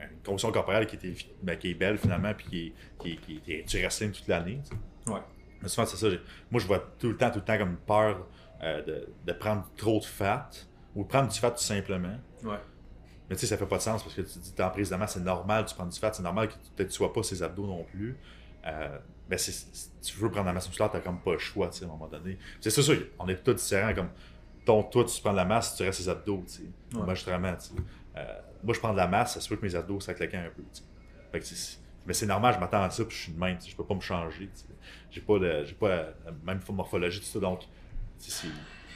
[0.01, 0.97] une condition corporelle qui,
[1.41, 4.61] ben, qui est belle finalement, puis qui, qui, qui, tu restes toute l'année.
[5.07, 5.19] Ouais.
[5.61, 6.07] Mais souvent, c'est ça.
[6.51, 8.27] Moi, je vois tout le temps, tout le temps comme peur
[8.63, 10.49] euh, de, de, prendre trop de fat
[10.95, 12.17] ou prendre du fat tout simplement.
[12.43, 12.59] Ouais.
[13.29, 14.89] Mais tu sais, ça fait pas de sens parce que tu dis, t'es en prise
[14.89, 17.21] de masse, c'est normal, tu prends du fat, c'est normal que tu ne sois pas
[17.21, 18.17] ses abdos non plus.
[18.65, 18.97] Euh,
[19.29, 21.85] ben si tu veux prendre la masse musculaire, t'as comme pas le choix, tu sais,
[21.85, 22.39] à un moment donné.
[22.59, 22.81] C'est ça,
[23.19, 23.93] on est tous différents.
[23.93, 24.09] Comme
[24.69, 26.63] ton, toi, tu prends de la masse, tu restes ses abdos, tu sais.
[26.93, 28.23] Moi, je euh,
[28.63, 30.49] moi, je prends de la masse, ça se peut que mes abdos, ça claque un
[30.55, 30.63] peu,
[31.31, 31.45] fait que
[32.05, 33.95] mais c'est normal, je m'attends à ça, puis je suis de même, je peux pas
[33.95, 34.49] me changer,
[35.09, 37.61] J'ai pas, j'ai pas la même morphologie, tout ça, donc,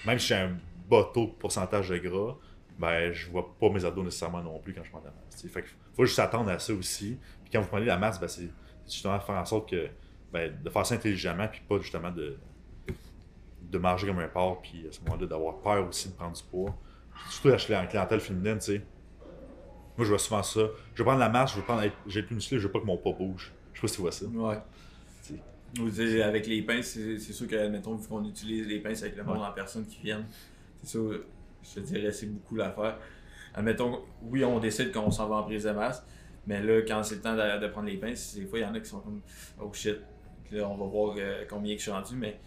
[0.06, 0.58] même si j'ai un
[0.88, 2.36] bas taux de pourcentage de gras,
[2.78, 5.46] ben, je vois pas mes abdos nécessairement non plus quand je prends de la masse,
[5.48, 7.20] Fait que faut juste s'attendre à ça aussi.
[7.44, 8.50] Puis quand vous prenez de la masse, ben, c'est
[8.86, 9.90] justement faire en sorte que,
[10.32, 12.38] ben, de faire ça intelligemment, puis pas justement de
[13.74, 16.44] de manger comme un porc, puis à ce moment-là, d'avoir peur aussi de prendre du
[16.44, 16.76] poids.
[17.30, 18.82] Surtout la clientèle féminine, tu sais.
[19.98, 20.62] Moi, je vois souvent ça.
[20.94, 22.86] Je vais prendre la marche, je veux prendre, j'ai plus musclé, je veux pas que
[22.86, 23.54] mon poids bouge.
[23.74, 24.26] Je sais pas si tu vois ça.
[24.26, 26.22] Ouais.
[26.22, 29.42] avec les pinces, c'est sûr que, mettons, vu qu'on utilise les pinces avec le monde
[29.42, 30.26] en personne qui viennent,
[30.82, 31.00] c'est ça.
[31.64, 32.98] je te dirais, c'est beaucoup l'affaire.
[33.54, 36.04] Admettons, oui, on décide qu'on s'en va en prise de masse,
[36.48, 38.66] mais là, quand c'est le temps de, de prendre les pinces, des fois, il y
[38.66, 39.22] en a qui sont comme
[39.62, 40.00] Oh shit,
[40.46, 42.40] Puis là, on va voir euh, combien que je suis rendu, mais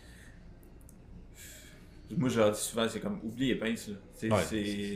[2.17, 3.89] moi, je leur dis souvent, c'est comme oublie les pinces.
[3.89, 3.95] là.
[4.29, 4.43] Ouais.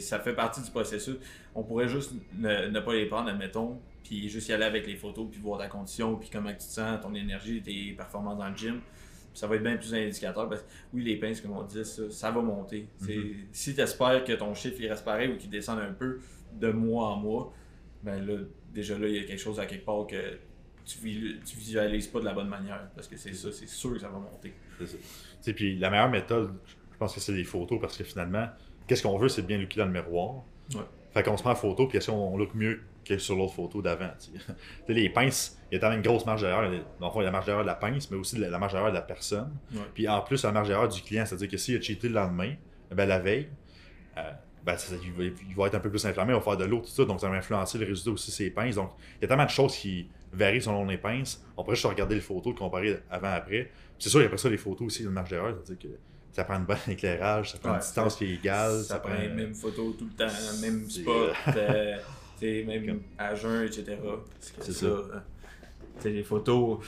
[0.01, 1.16] Ça fait partie du processus.
[1.55, 4.96] On pourrait juste ne, ne pas les prendre, admettons, puis juste y aller avec les
[4.96, 8.49] photos, puis voir ta condition, puis comment tu te sens, ton énergie, tes performances dans
[8.49, 8.81] le gym.
[9.33, 11.62] Puis ça va être bien plus un indicateur parce que oui, les pinces, comme on
[11.62, 12.87] dit, ça, ça va monter.
[12.99, 13.12] C'est-
[13.53, 16.18] Si tu espères que ton chiffre il reste pareil ou qu'il descende un peu
[16.53, 17.53] de mois en mois,
[18.03, 18.38] ben là,
[18.73, 20.38] déjà là, il y a quelque chose à quelque part que
[20.85, 22.88] tu, tu visualises pas de la bonne manière.
[22.94, 24.53] Parce que c'est ça, c'est sûr que ça va monter.
[24.81, 25.53] C'est ça.
[25.53, 26.53] Puis la meilleure méthode,
[27.00, 28.48] pense que c'est les photos parce que finalement,
[28.86, 30.44] qu'est-ce qu'on veut, c'est bien looker dans le miroir.
[30.74, 30.80] Ouais.
[31.12, 33.82] Fait qu'on se prend en photo, puis est-ce qu'on look mieux que sur l'autre photo
[33.82, 34.10] d'avant.
[34.88, 36.70] les pinces, il y a tellement une grosse marge d'erreur.
[37.00, 38.42] Dans le fond, il y a la marge d'erreur de la pince, mais aussi de
[38.42, 39.50] la, la marge d'erreur de la personne.
[39.72, 39.80] Ouais.
[39.94, 42.54] Puis en plus, la marge d'erreur du client, c'est-à-dire que s'il a cheaté le lendemain,
[42.90, 43.48] ben, la veille,
[44.18, 44.30] euh,
[44.64, 46.64] ben, ça- il, va, il va être un peu plus inflammé, il va faire de
[46.64, 48.74] l'eau, tout ça, donc ça va influencer le résultat aussi ses pinces.
[48.76, 51.44] Donc, il y a tellement de choses qui varient selon les pinces.
[51.56, 53.70] On pourrait juste regarder les photos, comparer avant-après.
[53.98, 55.96] C'est sûr, il y a après ça les photos aussi, une marge d'erreur, c'est-à-dire que
[56.32, 58.82] ça prend un bon éclairage, ça prend Ouais, une distance qui est égale.
[58.82, 61.96] Ça, prend prend les mêmes photos tout le temps, même spot, euh,
[62.42, 63.96] même à jeun, etc.
[64.40, 64.72] C'est ça.
[64.72, 65.24] ça.
[65.98, 66.78] T'sais, les photos,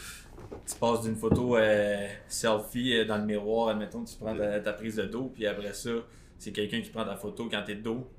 [0.67, 4.73] tu passes d'une photo euh, selfie euh, dans le miroir, admettons, tu prends ta, ta
[4.73, 5.91] prise de dos, puis après ça,
[6.39, 8.11] c'est quelqu'un qui prend ta photo quand t'es de dos.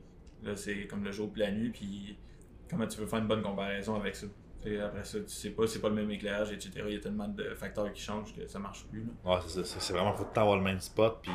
[0.43, 2.17] Là, c'est comme le jour puis la nuit, puis
[2.69, 4.27] comment tu veux faire une bonne comparaison avec ça?
[4.83, 6.71] Après ça, tu sais pas, c'est pas le même éclairage, etc.
[6.87, 9.01] Il y a tellement de facteurs qui changent que ça marche plus.
[9.01, 9.31] Là.
[9.35, 9.79] Ouais, c'est ça.
[9.79, 11.19] C'est- vraiment faut tout le temps avoir le même spot.
[11.21, 11.31] Puis,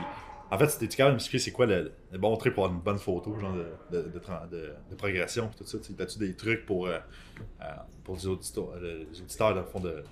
[0.50, 2.82] en fait, c'était capable de m'expliquer c'est quoi le, le bon truc pour avoir une
[2.82, 4.02] bonne photo, genre de, de,
[4.90, 5.78] de, progression, tout ça.
[5.96, 6.98] T'as-tu des trucs pour, euh,
[7.60, 7.64] euh,
[8.04, 10.02] pour les auditeurs, les auditeurs, dans le fond, de.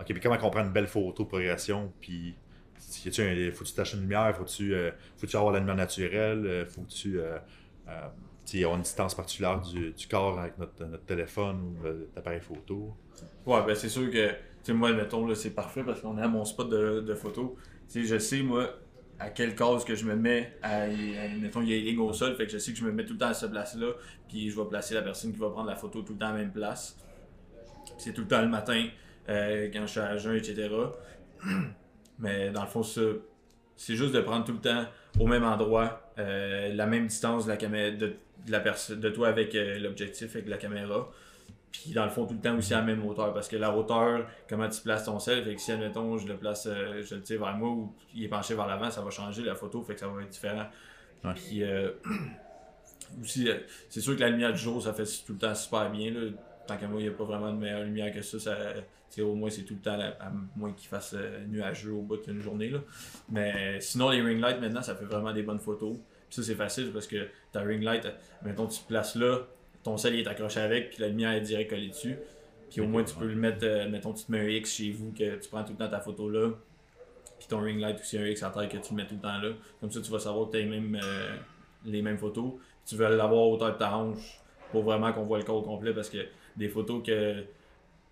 [0.00, 2.36] Ok, puis comment on prend une belle photo de progression, puis.
[2.78, 7.38] Faut-tu tâcher une lumière, faut-tu euh, faut-tu avoir la lumière naturelle, euh, faut-tu euh,
[8.46, 12.40] sais, avoir une distance particulière du, du corps avec notre, notre téléphone ou euh, l'appareil
[12.40, 12.94] photo.
[13.44, 16.22] Ouais, ben c'est sûr que, tu sais, moi, mettons, là, c'est parfait parce qu'on est
[16.22, 17.56] à mon spot de, de photo.
[17.88, 18.70] Tu je sais, moi,
[19.18, 20.86] à quelle case que je me mets, à,
[21.40, 22.92] mettons, il y a les lignes au sol, fait que je sais que je me
[22.92, 23.92] mets tout le temps à cette place-là,
[24.28, 26.32] puis je vais placer la personne qui va prendre la photo tout le temps à
[26.32, 26.98] la même place.
[27.98, 28.88] C'est tout le temps le matin,
[29.28, 30.68] euh, quand je suis à jeun, etc.
[32.18, 34.84] Mais dans le fond, c'est juste de prendre tout le temps
[35.18, 37.90] au même endroit, euh, la même distance de la caméra,
[38.46, 41.10] de la perso- de toi avec euh, l'objectif, avec la caméra.
[41.72, 43.34] Puis dans le fond, tout le temps aussi à la même hauteur.
[43.34, 46.36] Parce que la hauteur, comment tu places ton sel, fait que si, admettons, je le
[46.36, 49.10] place, euh, je le tire vers moi ou il est penché vers l'avant, ça va
[49.10, 50.66] changer la photo, fait que ça va être différent.
[51.24, 51.32] Ouais.
[51.34, 51.90] Puis euh,
[53.20, 53.54] aussi, euh,
[53.88, 56.12] c'est sûr que la lumière du jour, ça fait tout le temps super bien.
[56.12, 56.20] Là.
[56.66, 58.38] Tant qu'à moi, il n'y a pas vraiment de meilleure lumière que ça.
[58.38, 58.54] ça
[59.22, 61.14] au moins, c'est tout le temps, à, à moins qu'il fasse
[61.48, 62.68] nuageux au bout d'une journée.
[62.70, 62.78] Là.
[63.30, 65.96] Mais sinon, les ring lights, maintenant, ça fait vraiment des bonnes photos.
[66.28, 68.06] Puis ça, c'est facile parce que ta ring light,
[68.42, 69.46] mettons, tu te places là,
[69.82, 72.16] ton sel il est accroché avec, puis la lumière est direct collée dessus.
[72.70, 74.90] Puis au moins, tu peux le mettre, euh, mettons, tu te mets un X chez
[74.90, 76.50] vous, que tu prends tout le temps ta photo là.
[77.38, 79.20] Puis ton ring light aussi un X à terre que tu le mets tout le
[79.20, 79.50] temps là.
[79.80, 81.36] Comme ça, tu vas savoir que tu as les mêmes, euh,
[81.84, 82.54] les mêmes photos.
[82.84, 84.40] Tu veux l'avoir à hauteur de ta hanche
[84.72, 86.18] pour vraiment qu'on voit le corps au complet parce que
[86.56, 87.44] des photos que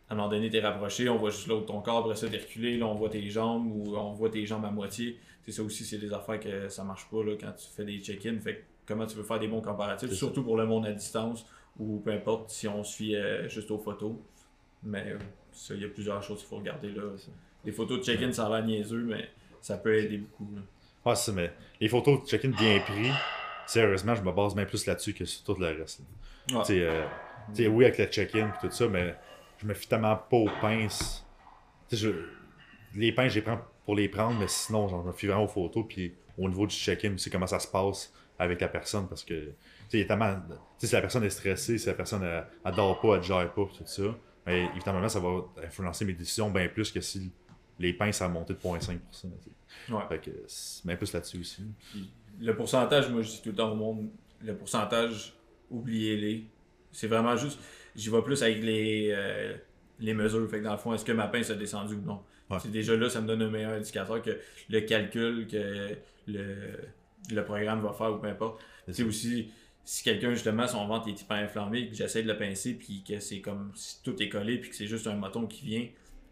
[0.08, 2.28] à un moment donné t'es rapproché, on voit juste l'autre de ton corps, après ça
[2.28, 5.18] t'es reculé, là on voit tes jambes ou on voit tes jambes à moitié.
[5.44, 7.98] C'est ça aussi, c'est des affaires que ça marche pas là, quand tu fais des
[8.00, 8.38] check-in.
[8.40, 10.14] Fait que comment tu veux faire des bons comparatifs, ça.
[10.16, 11.46] surtout pour le monde à distance
[11.78, 14.12] ou peu importe si on se fie euh, juste aux photos.
[14.82, 15.18] Mais euh,
[15.52, 17.02] ça, il y a plusieurs choses qu'il faut regarder là.
[17.64, 19.28] Les photos de check-in, ça a l'air niaiseux, mais
[19.60, 20.48] ça peut aider beaucoup.
[20.54, 20.62] là.
[21.04, 23.10] Ouais, c'est mais les photos de check-in bien pris,
[23.66, 26.00] sérieusement, je me base bien plus là-dessus que sur tout le reste.
[26.50, 26.60] Ouais.
[26.60, 29.14] Tu sais, euh, oui, avec le check-in et tout ça, mais
[29.58, 31.26] je me fie tellement pas aux pinces.
[31.92, 32.28] Je-
[32.94, 35.44] les pinces, je les prends pour les prendre, mais sinon, genre, je me fie vraiment
[35.44, 39.06] aux photos, puis au niveau du check-in, c'est comment ça se passe avec la personne,
[39.08, 39.52] parce que,
[39.90, 40.36] tu sais, tellement.
[40.78, 43.64] Si la personne est stressée, si la personne, elle, elle dort pas, elle gère pas,
[43.64, 44.02] tout ça,
[44.46, 47.30] mais évidemment, ça va influencer mes décisions bien plus que si
[47.78, 48.80] les pinces a monté de 0.5%.
[48.80, 49.28] tu sais.
[49.92, 50.02] Ouais.
[50.08, 51.62] Fait que c'est bien plus là-dessus aussi.
[51.90, 54.10] Puis le pourcentage, moi je dis tout le temps au monde,
[54.42, 55.34] le pourcentage,
[55.70, 56.46] oubliez-les.
[56.92, 57.58] C'est vraiment juste,
[57.96, 59.56] j'y vais plus avec les, euh,
[60.00, 60.48] les mesures.
[60.50, 62.20] Fait que dans le fond, est-ce que ma pince a descendu ou non?
[62.50, 62.58] Ouais.
[62.60, 66.56] C'est déjà là, ça me donne un meilleur indicateur que le calcul que le,
[67.30, 68.62] le programme va faire ou peu importe.
[68.90, 69.50] C'est aussi,
[69.82, 73.18] si quelqu'un justement, son ventre est hyper inflammé, que j'essaie de le pincer, puis que
[73.18, 75.88] c'est comme si tout est collé, puis que c'est juste un moton qui vient,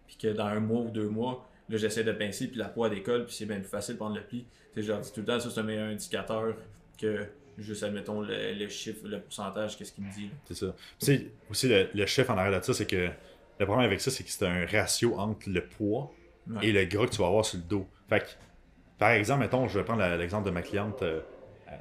[0.07, 2.91] puis que dans un mois ou deux mois, là j'essaie de pincer, puis la poids
[2.91, 4.45] décolle, puis c'est bien plus facile de prendre le pli.
[4.75, 6.57] Tu sais, je leur dis tout le temps, ça c'est un meilleur indicateur
[6.99, 7.27] que
[7.59, 10.31] juste, admettons, le, le chiffre, le pourcentage, qu'est-ce qu'il me dit.
[10.47, 10.75] C'est ça.
[10.99, 13.09] Tu sais, aussi, le, le chef en arrière de ça, c'est que
[13.63, 16.11] le problème avec ça, c'est que c'est un ratio entre le poids
[16.51, 16.67] Ouais.
[16.67, 17.87] et le gras que tu vas avoir sur le dos.
[18.09, 18.27] Fait que,
[18.99, 21.01] par exemple, mettons, je vais prendre l'exemple de ma cliente.
[21.03, 21.21] euh,
[21.69, 21.73] euh,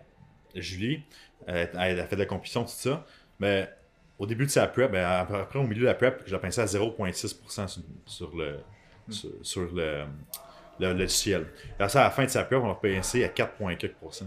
[0.54, 1.02] Julie,
[1.48, 3.04] elle, elle a fait de la compétition, tout ça.
[3.40, 3.68] Mais
[4.20, 6.62] au début de sa prep, ben, après au milieu de la prep, je la pensais
[6.62, 8.60] à 0,6% sur, sur le,
[9.10, 10.04] sur, sur le,
[10.80, 11.48] le, le ciel.
[11.80, 14.26] Là, ça, à la fin de sa prep, on l'a pensé à 4,4%.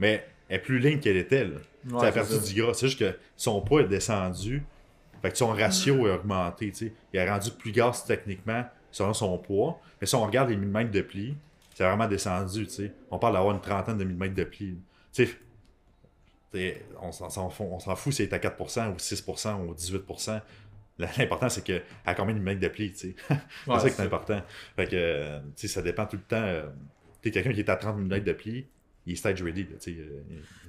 [0.00, 1.44] Mais elle est plus ligne qu'elle était.
[1.44, 1.56] Là.
[1.88, 2.52] Ouais, elle a perdu ça.
[2.52, 2.74] du gras.
[2.74, 4.64] C'est juste que son poids est descendu.
[5.22, 6.70] Fait que son ratio est augmenté.
[6.72, 6.92] tu sais.
[7.12, 9.80] Il a rendu plus gras techniquement selon son poids.
[10.00, 11.36] Mais si on regarde les millimètres de pli,
[11.74, 12.66] c'est vraiment descendu.
[12.66, 12.92] tu sais.
[13.10, 14.76] On parle d'avoir une trentaine de millimètres de pli.
[15.12, 15.32] Tu sais,
[16.50, 19.74] t'sais, on s'en fout, on s'en fout si elle est à 4% ou 6% ou
[19.74, 20.40] 18%.
[21.18, 23.14] L'important, c'est que à combien de millimètres de pli, tu sais.
[23.28, 24.40] c'est Ouais, ça qui est c'est- important.
[24.76, 26.36] Fait que, euh, tu sais, ça dépend tout le temps.
[26.42, 26.66] euh,
[27.22, 28.66] tu sais, quelqu'un qui est à 30 millimètres de pli,
[29.06, 30.20] il est stage ready, là, euh,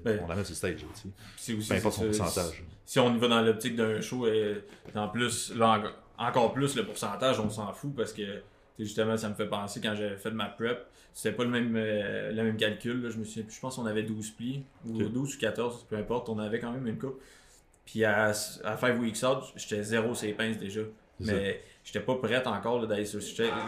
[0.04, 2.64] Ben, on la met sur le stage, aussi Peu importe son pourcentage.
[2.86, 4.64] Si on y va dans l'optique d'un show, et
[4.96, 5.84] en plus, là,
[6.18, 8.42] encore plus le pourcentage, on s'en fout parce que
[8.80, 12.32] justement, ça me fait penser quand j'avais fait ma prep, c'était pas le même, euh,
[12.32, 13.04] le même calcul.
[13.04, 13.10] là.
[13.10, 15.12] je me plus, je pense qu'on avait 12 plis, ou Ok.
[15.12, 17.22] 12 ou 14, peu importe, on avait quand même une coupe.
[17.86, 20.82] Puis à, à 5 weeks out, j'étais zéro ses pinces déjà.
[21.20, 23.22] Mais j'étais pas prête encore d'aller sur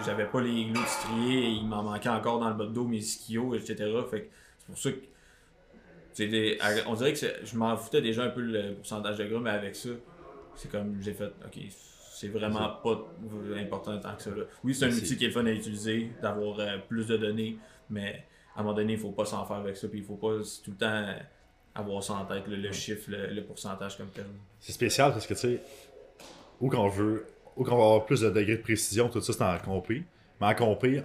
[0.06, 2.98] J'avais pas les glutes striés, il m'en manquait encore dans le bas de dos mes
[2.98, 3.94] ischios, etc.
[4.10, 4.28] Fait que
[4.68, 8.74] c'est pour ça que des- on dirait que je m'en foutais déjà un peu le
[8.76, 9.90] pourcentage de gras, mais avec ça,
[10.56, 11.60] c'est comme j'ai fait, ok,
[12.14, 13.06] c'est vraiment pas
[13.58, 14.30] important tant que ça.
[14.32, 14.44] là.
[14.64, 17.58] Oui, c'est un outil qui est fun à utiliser, d'avoir euh, plus de données,
[17.90, 18.24] mais
[18.56, 20.38] à un moment donné, il faut pas s'en faire avec ça, puis il faut pas
[20.64, 21.06] tout le temps
[21.76, 24.26] avoir ça en tête, le, le chiffre, le, le pourcentage comme tel.
[24.62, 25.62] C'est spécial parce que, tu sais,
[26.62, 27.26] où qu'on veut,
[27.58, 30.04] où qu'on va avoir plus de degrés de précision, tout ça, c'est en compé.
[30.40, 31.04] Mais en compé,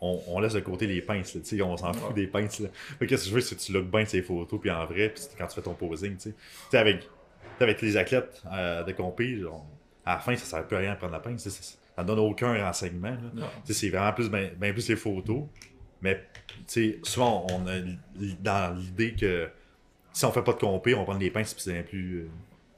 [0.00, 2.14] on, on laisse de côté les pinces, là, on s'en fout Ouais.
[2.14, 2.68] des pinces, là.
[2.98, 5.24] Fait que je veux, c'est que tu looks bien ces photos, puis en vrai, puis
[5.36, 6.34] quand tu fais ton posing, tu
[6.70, 6.78] sais.
[6.78, 7.08] Avec,
[7.60, 9.42] avec les athlètes euh, de compé,
[10.04, 12.20] à la fin, ça sert plus à rien de prendre la pince, ça, ça donne
[12.20, 13.16] aucun renseignement,
[13.64, 15.42] c'est vraiment plus, ben, ben plus les photos.
[16.00, 16.22] Mais
[17.02, 17.80] souvent, on a
[18.40, 19.48] dans l'idée que
[20.12, 22.20] si on fait pas de compé, on va prendre les pinces puis c'est bien plus
[22.20, 22.28] euh,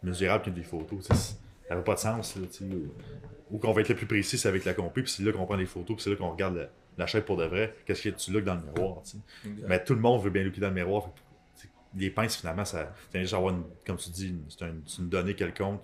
[0.03, 1.07] mesurable que des photos.
[1.07, 2.37] Ça n'a pas de sens.
[2.37, 2.47] Là,
[3.51, 5.45] ou qu'on va être le plus précis, c'est avec la compé, puis c'est là qu'on
[5.45, 6.69] prend les photos, puis c'est là qu'on regarde la,
[7.01, 7.75] la shape pour de vrai.
[7.85, 9.03] Qu'est-ce que tu looks dans le miroir.
[9.03, 9.19] tu sais.
[9.49, 9.69] Exact.
[9.69, 11.11] Mais tout le monde veut bien looker dans le miroir.
[11.57, 15.03] fait les pinces, finalement, ça juste avoir, une, comme tu dis, une- c'est un- c'est
[15.03, 15.83] une donnée quelconque,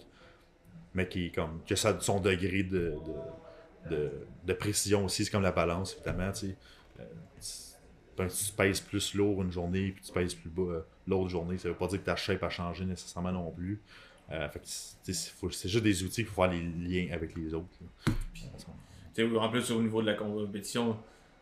[0.94, 2.94] mais qui est comme, que ça a son degré de,
[3.88, 4.12] de, de,
[4.44, 5.24] de précision aussi.
[5.24, 6.30] C'est comme la balance, évidemment.
[6.32, 6.56] Tu sais.
[7.00, 7.04] Euh,
[7.40, 11.58] tu- tu pèses plus lourd une journée, puis tu pèses plus bas euh, l'autre journée.
[11.58, 13.82] Ça veut pas dire que ta shape a changé nécessairement non plus.
[14.32, 14.48] Euh,
[15.02, 17.66] c'est juste des outils pour faire les liens avec les autres.
[19.22, 20.96] En plus, au niveau de la compétition,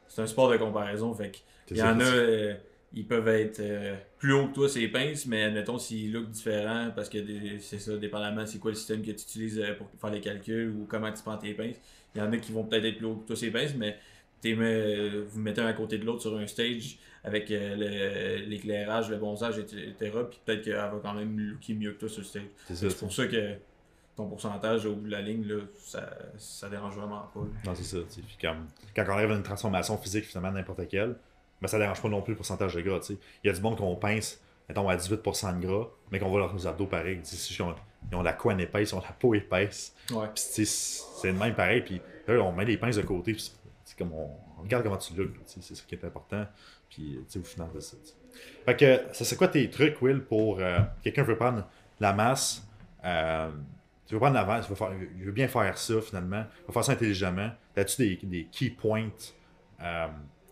[0.09, 1.13] c'est un sport de comparaison.
[1.15, 1.33] Fait
[1.71, 2.55] il y en a, euh,
[2.93, 6.91] ils peuvent être euh, plus haut que toi, ces pinces, mais admettons s'ils look différents,
[6.95, 7.19] parce que
[7.59, 10.71] c'est ça, dépendamment c'est quoi le système que tu utilises euh, pour faire les calculs
[10.71, 11.77] ou comment tu prends tes pinces.
[12.15, 13.97] Il y en a qui vont peut-être être plus haut que toi, ces pinces, mais
[14.47, 19.17] euh, vous mettez un à côté de l'autre sur un stage avec le- l'éclairage, le
[19.17, 19.95] bronzage, etc.
[20.31, 22.43] Puis peut-être qu'elle va quand même looker mieux que toi sur le stage.
[22.91, 23.55] C'est pour ça que
[24.16, 27.40] ton pourcentage au bout de la ligne, là, ça, ça dérange vraiment pas.
[27.40, 27.46] là.
[27.66, 27.98] Non, c'est ça.
[28.40, 31.16] comme, quand on arrive à une transformation physique, finalement, n'importe quelle,
[31.61, 33.00] ben, ça dérange pas non plus le pourcentage de gras.
[33.11, 36.40] Il y a du monde qu'on pince, mettons, à 18% de gras, mais qu'on voit
[36.40, 37.20] leurs abdos pareil.
[37.50, 37.74] Ils ont,
[38.11, 39.94] ils ont la couenne épaisse, ils ont la peau épaisse.
[40.12, 40.29] Ouais.
[40.35, 41.81] Puis c'est le même pareil.
[41.83, 43.37] Puis là, on met les pinces de côté.
[43.85, 45.35] C'est comme on, on regarde comment tu looks.
[45.35, 46.46] là, tu sais, C'est ça qui est important.
[46.88, 47.96] Puis au final de ça.
[48.64, 51.66] Fait que, ça c'est quoi tes trucs, Will, pour euh, quelqu'un veut prendre
[52.00, 52.66] la masse
[53.05, 53.50] euh,
[54.07, 54.21] tu veux
[55.19, 57.51] il veut bien faire ça finalement, il veut faire ça intelligemment.
[57.77, 59.11] As-tu des, des key points
[59.83, 60.07] euh,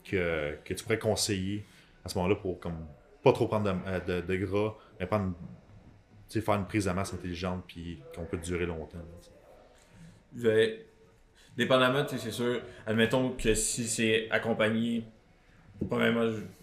[0.04, 1.64] que, que tu pourrais conseiller
[2.04, 2.86] à ce moment-là pour comme
[3.22, 5.34] pas trop prendre de, euh, de- gras, mais prendre,
[6.28, 8.98] faire une prise de masse intelligente puis qu'on peut durer longtemps.
[11.56, 12.62] Dépendamment, c'est sûr.
[12.86, 15.04] Admettons que si c'est accompagné,
[15.78, 15.86] tu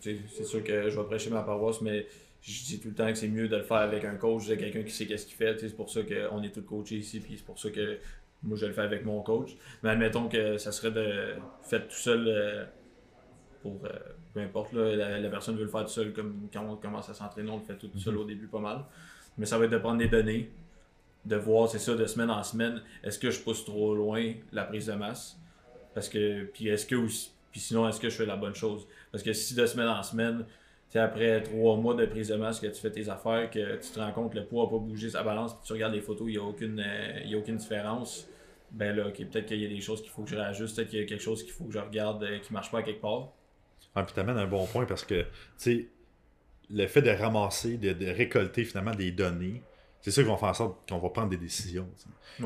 [0.02, 2.08] sais, c'est sûr que je vais prêcher ma paroisse, mais
[2.42, 4.56] je dis tout le temps que c'est mieux de le faire avec un coach, de
[4.56, 5.60] quelqu'un qui sait qu'est-ce qu'il fait.
[5.60, 7.98] C'est pour ça qu'on est tous coachés ici, puis c'est pour ça que
[8.44, 9.52] moi je le fais avec mon coach.
[9.84, 12.66] Mais admettons que ça serait de faire tout seul euh,
[13.62, 13.90] pour euh,
[14.34, 17.10] peu importe, là, la, la personne veut le faire tout seul, comme quand on commence
[17.10, 18.86] à s'entraîner, on le fait tout seul au début pas mal.
[19.38, 20.50] Mais ça va être de prendre des données,
[21.26, 24.64] de voir, c'est ça, de semaine en semaine, est-ce que je pousse trop loin la
[24.64, 25.38] prise de masse?
[25.94, 26.96] Parce que, puis est-ce que,
[27.52, 28.88] puis sinon, est-ce que je fais la bonne chose?
[29.12, 30.46] Parce que si de semaine en semaine,
[30.94, 33.90] sais, après trois mois de prise de masse que tu fais tes affaires, que tu
[33.92, 36.02] te rends compte que le poids n'a pas bougé sa balance, puis tu regardes les
[36.02, 38.28] photos, il n'y a, aucune, euh, il y a aucune différence,
[38.72, 41.00] ben là, peut-être qu'il y a des choses qu'il faut que je réajuste, peut-être qu'il
[41.00, 43.02] y a quelque chose qu'il faut que je regarde euh, qui marche pas à quelque
[43.02, 43.30] part.
[43.96, 45.88] Ah, puis t'amènes un bon point parce que, tu sais,
[46.70, 49.64] le fait de ramasser, de, de récolter finalement des données,
[50.02, 51.88] c'est ça qui va faire en sorte qu'on va prendre des décisions.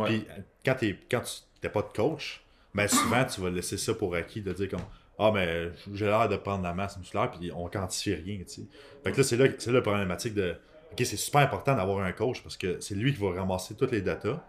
[0.05, 0.25] Puis
[0.65, 2.41] quand, t'es- quand tu n'es pas de coach,
[2.73, 4.81] ben souvent tu vas laisser ça pour acquis de dire comme
[5.25, 8.61] Ah, mais j'ai l'air de prendre la masse musculaire, puis on quantifie rien, tu.
[9.03, 10.55] Fait que là, c'est là, la problématique de.
[10.91, 13.91] Ok, c'est super important d'avoir un coach parce que c'est lui qui va ramasser toutes
[13.91, 14.43] les datas.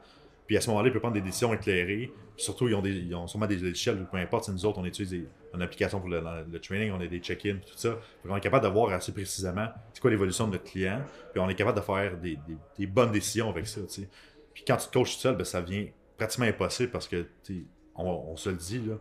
[0.46, 2.10] Puis à ce moment-là, il peut prendre des décisions éclairées.
[2.37, 4.44] Puis surtout, ils ont, des, ils ont sûrement des échelles, peu importe.
[4.44, 7.58] Si nous autres, on utilise une application pour le, le training, on a des check-ins,
[7.66, 7.96] tout ça.
[8.22, 11.00] Fait on est capable de voir assez précisément c'est quoi l'évolution de notre client.
[11.32, 12.37] Puis on est capable de faire des,
[12.78, 13.80] des- bonnes décisions avec ça.
[13.82, 14.08] tu sais.
[14.52, 17.24] Puis quand tu te coaches tout seul, ben, ça devient pratiquement impossible parce que
[17.94, 18.80] on, on se le dit.
[18.80, 18.96] Là,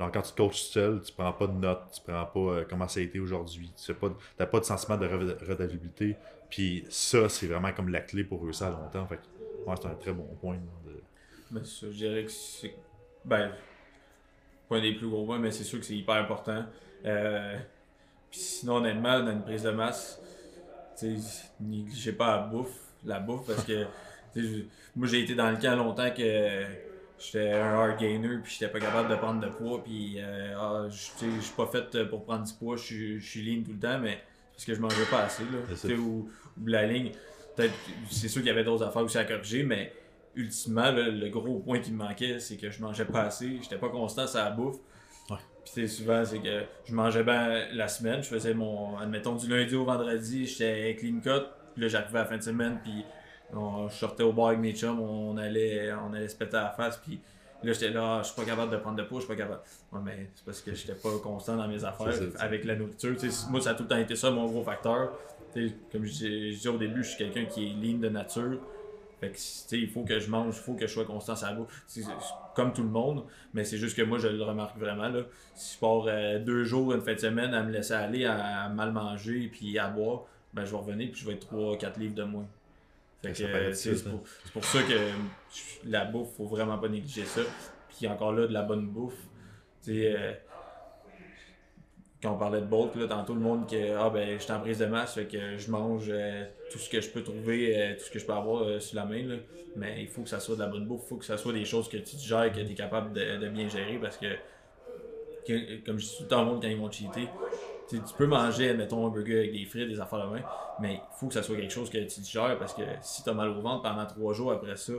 [0.00, 2.88] Genre, quand tu coaches seul, tu prends pas de notes, tu prends pas euh, comment
[2.88, 3.92] ça a été aujourd'hui, tu
[4.38, 6.16] n'as pas de sentiment de re- redevabilité.
[6.48, 9.06] Puis ça, c'est vraiment comme la clé pour réussir à longtemps.
[9.06, 9.20] Fait
[9.66, 10.54] ouais, c'est un très bon point.
[10.54, 11.02] là, de-
[11.50, 12.74] Mais je dirais que c'est.
[13.24, 13.52] Ben,
[14.70, 16.64] un des plus gros points, mais c'est sûr que c'est hyper important.
[17.04, 17.58] Euh,
[18.30, 20.18] puis sinon, honnêtement, dans une prise de masse,
[21.60, 23.86] négligez pas la bouffe, la bouffe, parce que
[24.96, 26.64] moi j'ai été dans le camp longtemps que
[27.20, 30.86] j'étais un hard gainer, puis j'étais pas capable de prendre de poids, puis euh, ah,
[30.88, 33.78] je suis pas fait pour prendre du poids, je suis- je suis lean tout le
[33.78, 34.18] temps, mais
[34.56, 35.42] c'est parce que je mangeais pas assez.
[35.44, 35.94] Là.
[35.98, 36.30] Ou,
[36.60, 37.12] ou la ligne,
[37.56, 37.74] peut-être,
[38.10, 39.92] c'est sûr qu'il y avait d'autres affaires aussi à corriger, mais
[40.34, 43.78] ultimement, là, le gros point qui me manquait, c'est que je mangeais pas assez, j'étais
[43.78, 44.76] pas constant sur la bouffe.
[45.28, 45.36] Ouais.
[45.74, 49.74] Puis souvent, c'est que je mangeais bien la semaine, je faisais mon, admettons, du lundi
[49.74, 53.04] au vendredi, j'étais clean cut, puis là, j'arrivais à la fin de semaine, puis
[53.54, 56.62] on, je sortais au bar avec mes chums, on allait, on allait se péter à
[56.64, 57.20] la face, puis
[57.62, 59.40] là, j'étais là, Ah, je suis pas capable de prendre de poids, je suis pas
[59.42, 59.60] capable.
[59.92, 62.06] Ouais, mais c'est parce que j'étais pas constant dans mes affaires
[62.40, 63.14] avec la nourriture.
[63.50, 65.12] Moi, ça a tout le temps été ça, mon gros facteur.
[65.90, 68.58] Comme je dis- je disais au début, je suis quelqu'un qui est lean de nature.
[69.20, 71.52] Fait que, il faut que je mange, il faut que je sois constant sur la
[71.54, 71.82] bouffe.
[71.86, 72.08] C'est- c'est
[72.54, 75.08] comme tout le monde, mais c'est juste que moi, je le remarque vraiment.
[75.08, 75.20] Là.
[75.54, 78.62] Si je pars euh, deux jours, une fin de semaine, à me laisser aller, à,
[78.62, 80.22] à mal manger puis à boire,
[80.54, 82.46] ben, je vais revenir puis je vais être 3-4 livres de moins.
[83.22, 85.12] C'est difficile, c'est pour, c'est pour ça que euh,
[85.84, 87.42] la bouffe, faut vraiment pas négliger ça.
[87.88, 89.14] Puis encore là, de la bonne bouffe.
[89.88, 90.34] Euh,
[92.22, 94.60] quand on parlait de bulk, là, tantôt le monde que ah ben je suis en
[94.60, 97.94] prise de masse, fait que je mange euh, tout ce que je peux trouver, euh,
[97.96, 99.22] tout ce que je peux avoir euh, sur la main.
[99.26, 99.36] Là.
[99.76, 101.54] Mais il faut que ça soit de la bonne bouffe, il faut que ça soit
[101.54, 104.26] des choses que tu digères, que tu es capable de, de bien gérer parce que,
[105.46, 107.28] que- comme je dis tout le temps au monde quand ils vont cheater,
[107.98, 110.42] tu peux manger, mettons, un burger avec des frites, des affaires de main,
[110.80, 113.30] mais il faut que ça soit quelque chose que tu digères parce que si tu
[113.30, 114.92] as mal au ventre pendant trois jours après ça,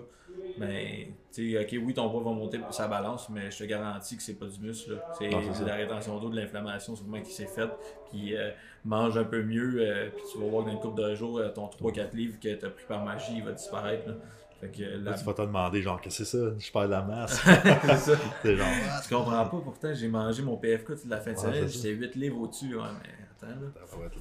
[0.58, 4.18] ben, tu sais, ok, oui, ton poids va monter sa balance, mais je te garantis
[4.18, 5.02] que c'est pas du muscle.
[5.18, 5.66] C'est de ça.
[5.66, 7.72] la rétention d'eau, de l'inflammation, sûrement qui s'est faite.
[8.10, 8.52] Puis euh,
[8.86, 11.40] mange un peu mieux, euh, puis tu vas voir que dans une couple de jours,
[11.40, 14.08] euh, ton 3-4 livres que tu as pris par magie, il va disparaître.
[14.08, 14.16] là.
[14.62, 15.14] Fait que euh, Là, la...
[15.14, 16.54] tu vas te demander, genre, qu'est-ce que c'est ça?
[16.58, 17.42] Je perds de la masse?
[17.46, 18.14] c'est ça.
[18.44, 18.68] c'est genre,
[19.04, 21.90] Tu comprends pas, pourtant, j'ai mangé mon PFK toute la fin de Ouais, semaine, j'étais
[21.90, 22.76] 8 livres au-dessus.
[22.76, 23.10] Ouais, mais
[23.48, 23.72] attends, là.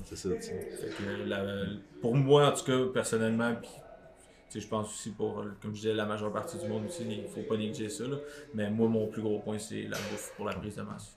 [0.06, 0.54] c'est ça, tu sais.
[0.80, 1.66] Fait que la-
[2.00, 3.70] pour moi, en tout cas, personnellement, puis
[4.50, 6.86] tu sais, je pense aussi pour, euh, comme je disais, la majeure partie du monde
[6.86, 8.04] aussi, il faut pas négliger ça.
[8.04, 8.16] là.
[8.54, 11.16] Mais moi, mon plus gros point, c'est la bouffe pour la prise de masse.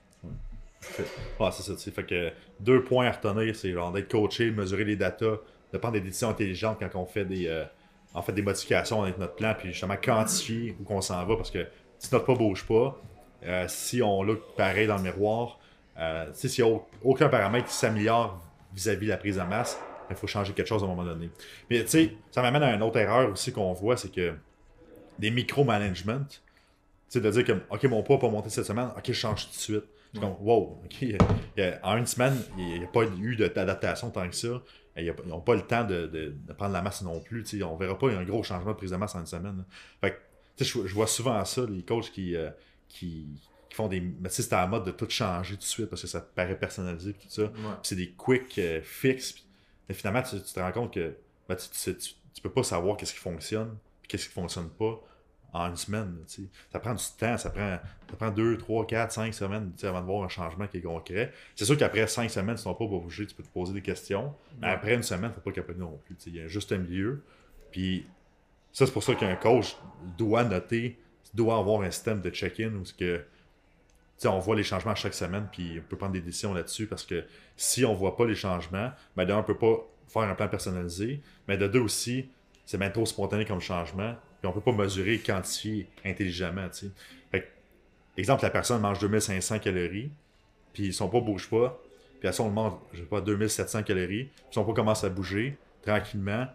[1.39, 1.91] Ah, c'est ça, tu sais.
[1.91, 5.37] Fait que deux points à retenir, c'est genre d'être coaché, mesurer les datas,
[5.71, 7.65] de prendre des décisions intelligentes quand on fait des, euh,
[8.13, 11.51] en fait, des modifications avec notre plan, puis justement quantifier où qu'on s'en va, parce
[11.51, 12.99] que si notre pas bouge pas,
[13.43, 15.59] euh, si on look pareil dans le miroir,
[15.99, 18.41] euh, s'il n'y a au- aucun paramètre qui s'améliore
[18.73, 21.29] vis-à-vis de la prise de masse, il faut changer quelque chose à un moment donné.
[21.69, 24.33] Mais tu sais, ça m'amène à une autre erreur aussi qu'on voit, c'est que
[25.19, 26.41] des micro-management,
[27.09, 29.51] sais, de dire que, OK, mon poids pas monté cette semaine, OK, je change tout
[29.51, 29.83] de suite.
[30.13, 31.05] C'est comme, wow, OK,
[31.59, 34.61] a- en une semaine, il n'y a pas eu d'adaptation tant que ça.
[34.95, 37.43] A- Ils n'ont pas le temps de, de- de prendre la masse non plus.
[37.43, 37.63] tu sais.
[37.63, 39.57] On ne verra pas un gros changement de prise de masse en une semaine.
[39.57, 39.65] là.
[40.01, 40.11] Fait
[40.57, 42.49] que, je, je vois souvent ça, les coachs qui, euh,
[42.87, 43.27] qui,
[43.69, 43.99] qui font des.
[44.01, 46.07] Mais tu sais, c'est à la mode de tout changer tout de suite parce que
[46.07, 47.51] ça paraît personnalisé et tout ça.
[47.81, 49.31] C'est des quick euh, fix.
[49.33, 49.45] Puis,
[49.89, 51.15] mais finalement, tu, tu te rends compte que
[51.49, 55.01] ben, tu, tu- tu peux pas savoir qu'est-ce qui fonctionne et qu'est-ce qui fonctionne pas
[55.53, 56.17] en une semaine.
[56.19, 56.45] là.
[56.71, 60.05] Ça prend du temps, ça prend, ça prend 2, 3, 4, 5 semaines avant de
[60.05, 61.31] voir un changement qui est concret.
[61.55, 63.81] C'est sûr qu'après 5 semaines, si tu n'as pas bougé, tu peux te poser des
[63.81, 64.33] questions.
[64.59, 66.15] Mais après une semaine, il ne faut pas capoter non plus.
[66.25, 67.23] Il y a juste un milieu.
[67.71, 68.05] Puis
[68.71, 69.77] ça, c'est pour ça qu'un coach
[70.17, 70.99] doit noter,
[71.33, 73.23] doit avoir un système de check-in où ce que,
[74.25, 77.03] on voit les changements à chaque semaine, puis on peut prendre des décisions là-dessus parce
[77.03, 77.25] que
[77.57, 81.21] si on voit pas les changements, ben d'un, on peut pas faire un plan personnalisé,
[81.47, 82.29] mais de deux aussi,
[82.65, 86.67] c'est bien trop spontané comme changement, puis on peut pas mesurer, quantifier intelligemment,
[88.17, 90.11] exemple, la personne mange 2500 calories,
[90.73, 91.81] puis son poids bouge pas,
[92.19, 95.05] puis à ça, on le mange, je sais pas, 2700 calories, puis son poids commence
[95.05, 96.45] à bouger tranquillement,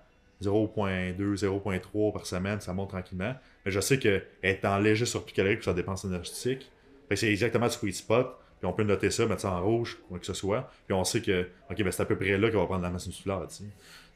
[0.42, 3.34] 0.2, 0.3 par semaine, ça monte tranquillement.
[3.64, 6.70] Mais je sais que être en léger surplus calorique pour sa dépense énergétique,
[7.14, 8.38] c'est exactement le sweet spot.
[8.60, 10.70] Puis on peut noter ça, mettre ça en rouge, quoi que ce soit.
[10.86, 12.90] Puis on sait que, ok, ben c'est à peu près là qu'on va prendre la
[12.90, 13.46] masse musculaire.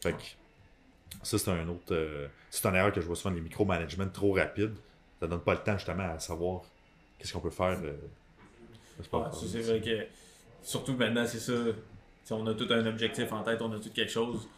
[0.03, 0.23] Fait que
[1.23, 1.93] ça, c'est un autre.
[1.95, 4.75] euh, c'est une erreur que je vois souvent, les micro-management trop rapides.
[5.21, 6.63] Ça donne pas le temps justement à savoir
[7.19, 7.79] qu'est-ce qu'on peut faire.
[7.83, 7.93] euh.
[9.33, 10.07] c'est vrai que,
[10.63, 11.53] surtout maintenant, c'est ça.
[12.31, 14.49] on a tout un objectif en tête, on a tout quelque chose.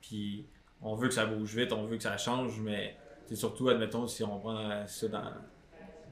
[0.00, 0.44] Puis
[0.82, 2.96] on veut que ça bouge vite, on veut que ça change, mais
[3.28, 5.32] c'est surtout, admettons, si on prend ça dans,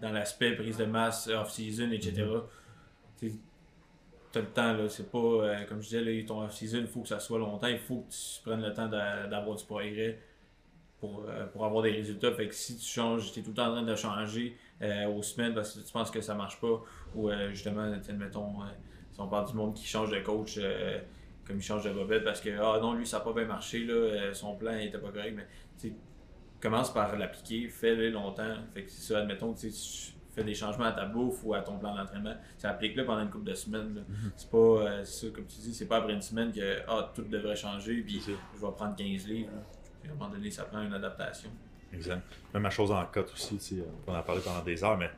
[0.00, 2.26] dans l'aspect prise de masse, off-season, etc.
[4.38, 4.88] as le temps, là.
[4.88, 7.66] C'est pas, euh, comme je disais, là, ton off-season, il faut que ça soit longtemps,
[7.66, 10.18] il faut que tu prennes le temps d'avoir du progrès
[11.00, 12.32] pour, euh, pour avoir des résultats.
[12.32, 15.06] Fait que si tu changes, tu es tout le temps en train de changer euh,
[15.08, 16.82] aux semaines parce que tu penses que ça marche pas,
[17.14, 18.54] ou justement, admettons,
[19.12, 20.58] si on parle du monde qui change de coach,
[21.46, 23.84] comme il change de bobette parce que, ah non, lui, ça n'a pas bien marché,
[23.84, 25.46] là, son plan n'était pas correct, mais
[26.60, 28.56] commence par l'appliquer, fais-le longtemps.
[28.72, 29.70] Fait que c'est ça, admettons tu
[30.34, 33.30] fais des changements à ta bouffe ou à ton plan d'entraînement, tu appliques-le pendant une
[33.30, 34.04] couple de semaines.
[34.08, 34.32] Mhm.
[34.36, 37.22] C'est pas, euh, ça, comme tu dis, c'est pas après une semaine que ah, tout
[37.22, 39.50] devrait changer, puis je vais prendre 15 livres.
[40.02, 41.50] Puis à un moment donné, ça prend une adaptation.
[41.92, 42.22] Exact.
[42.52, 44.98] Même la chose en cote aussi, on en a parlé pendant des heures.
[44.98, 45.10] mais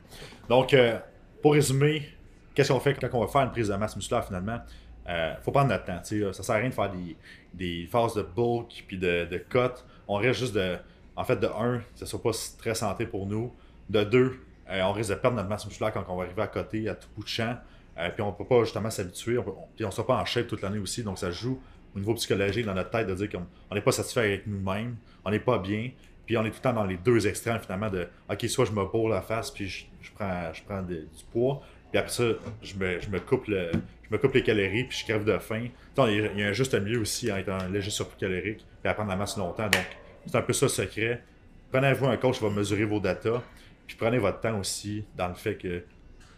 [0.47, 0.99] Donc, euh,
[1.41, 2.07] pour résumer,
[2.53, 4.59] qu'est-ce qu'on fait quand on va faire une prise de masse musculaire finalement?
[5.05, 6.03] Il euh, faut prendre notre temps.
[6.33, 7.15] Ça sert à rien de faire des,
[7.53, 9.81] des phases de bulk puis de, de cut.
[10.07, 10.77] On reste juste de
[11.17, 13.51] en fait, de un, ce ne soit pas très santé pour nous.
[13.89, 14.39] De deux,
[14.69, 16.95] euh, on risque de perdre notre masse musculaire quand on va arriver à côté, à
[16.95, 17.57] tout bout de champ.
[17.97, 19.37] Euh, puis on ne peut pas justement s'habituer.
[19.75, 21.03] Puis on ne sera pas en shape toute l'année aussi.
[21.03, 21.59] Donc ça joue
[21.95, 25.31] au niveau psychologique dans notre tête de dire qu'on n'est pas satisfait avec nous-mêmes, on
[25.31, 25.91] n'est pas bien.
[26.25, 28.71] Puis on est tout le temps dans les deux extrêmes finalement de OK, soit je
[28.71, 31.61] me bourre la face, puis je, prends, je prends du poids.
[31.89, 32.23] Puis après ça,
[32.61, 33.71] je me, je me coupe le,
[34.09, 35.67] je me coupe les calories, puis je crève de faim.
[35.97, 39.09] Il y a un juste milieu aussi en étant léger surplus calorique, puis à prendre
[39.09, 39.69] la masse longtemps.
[39.69, 39.85] Donc,
[40.25, 41.23] c'est un peu ça le secret.
[41.71, 43.41] Prenez-vous un coach qui va mesurer vos datas.
[43.87, 45.83] Puis prenez votre temps aussi dans le fait que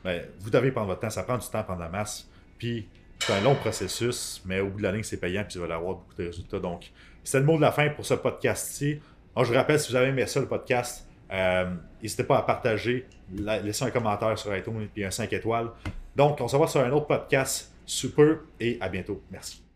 [0.04, 1.10] ben, vous devez prendre votre temps.
[1.10, 2.30] Ça prend du temps pendant la masse.
[2.58, 2.88] Puis
[3.20, 5.44] c'est un long processus, mais au bout de la ligne, c'est payant.
[5.48, 6.60] Puis vous allez avoir beaucoup de résultats.
[6.60, 6.92] Donc,
[7.24, 9.00] c'est le mot de la fin pour ce podcast-ci.
[9.38, 11.70] je vous rappelle, si vous avez aimé ça, le podcast, euh,
[12.02, 15.70] n'hésitez pas à partager, laisser un commentaire sur iTunes et un 5 étoiles.
[16.16, 17.74] Donc, on se revoit sur un autre podcast.
[17.86, 19.22] Super et à bientôt.
[19.32, 19.69] Merci.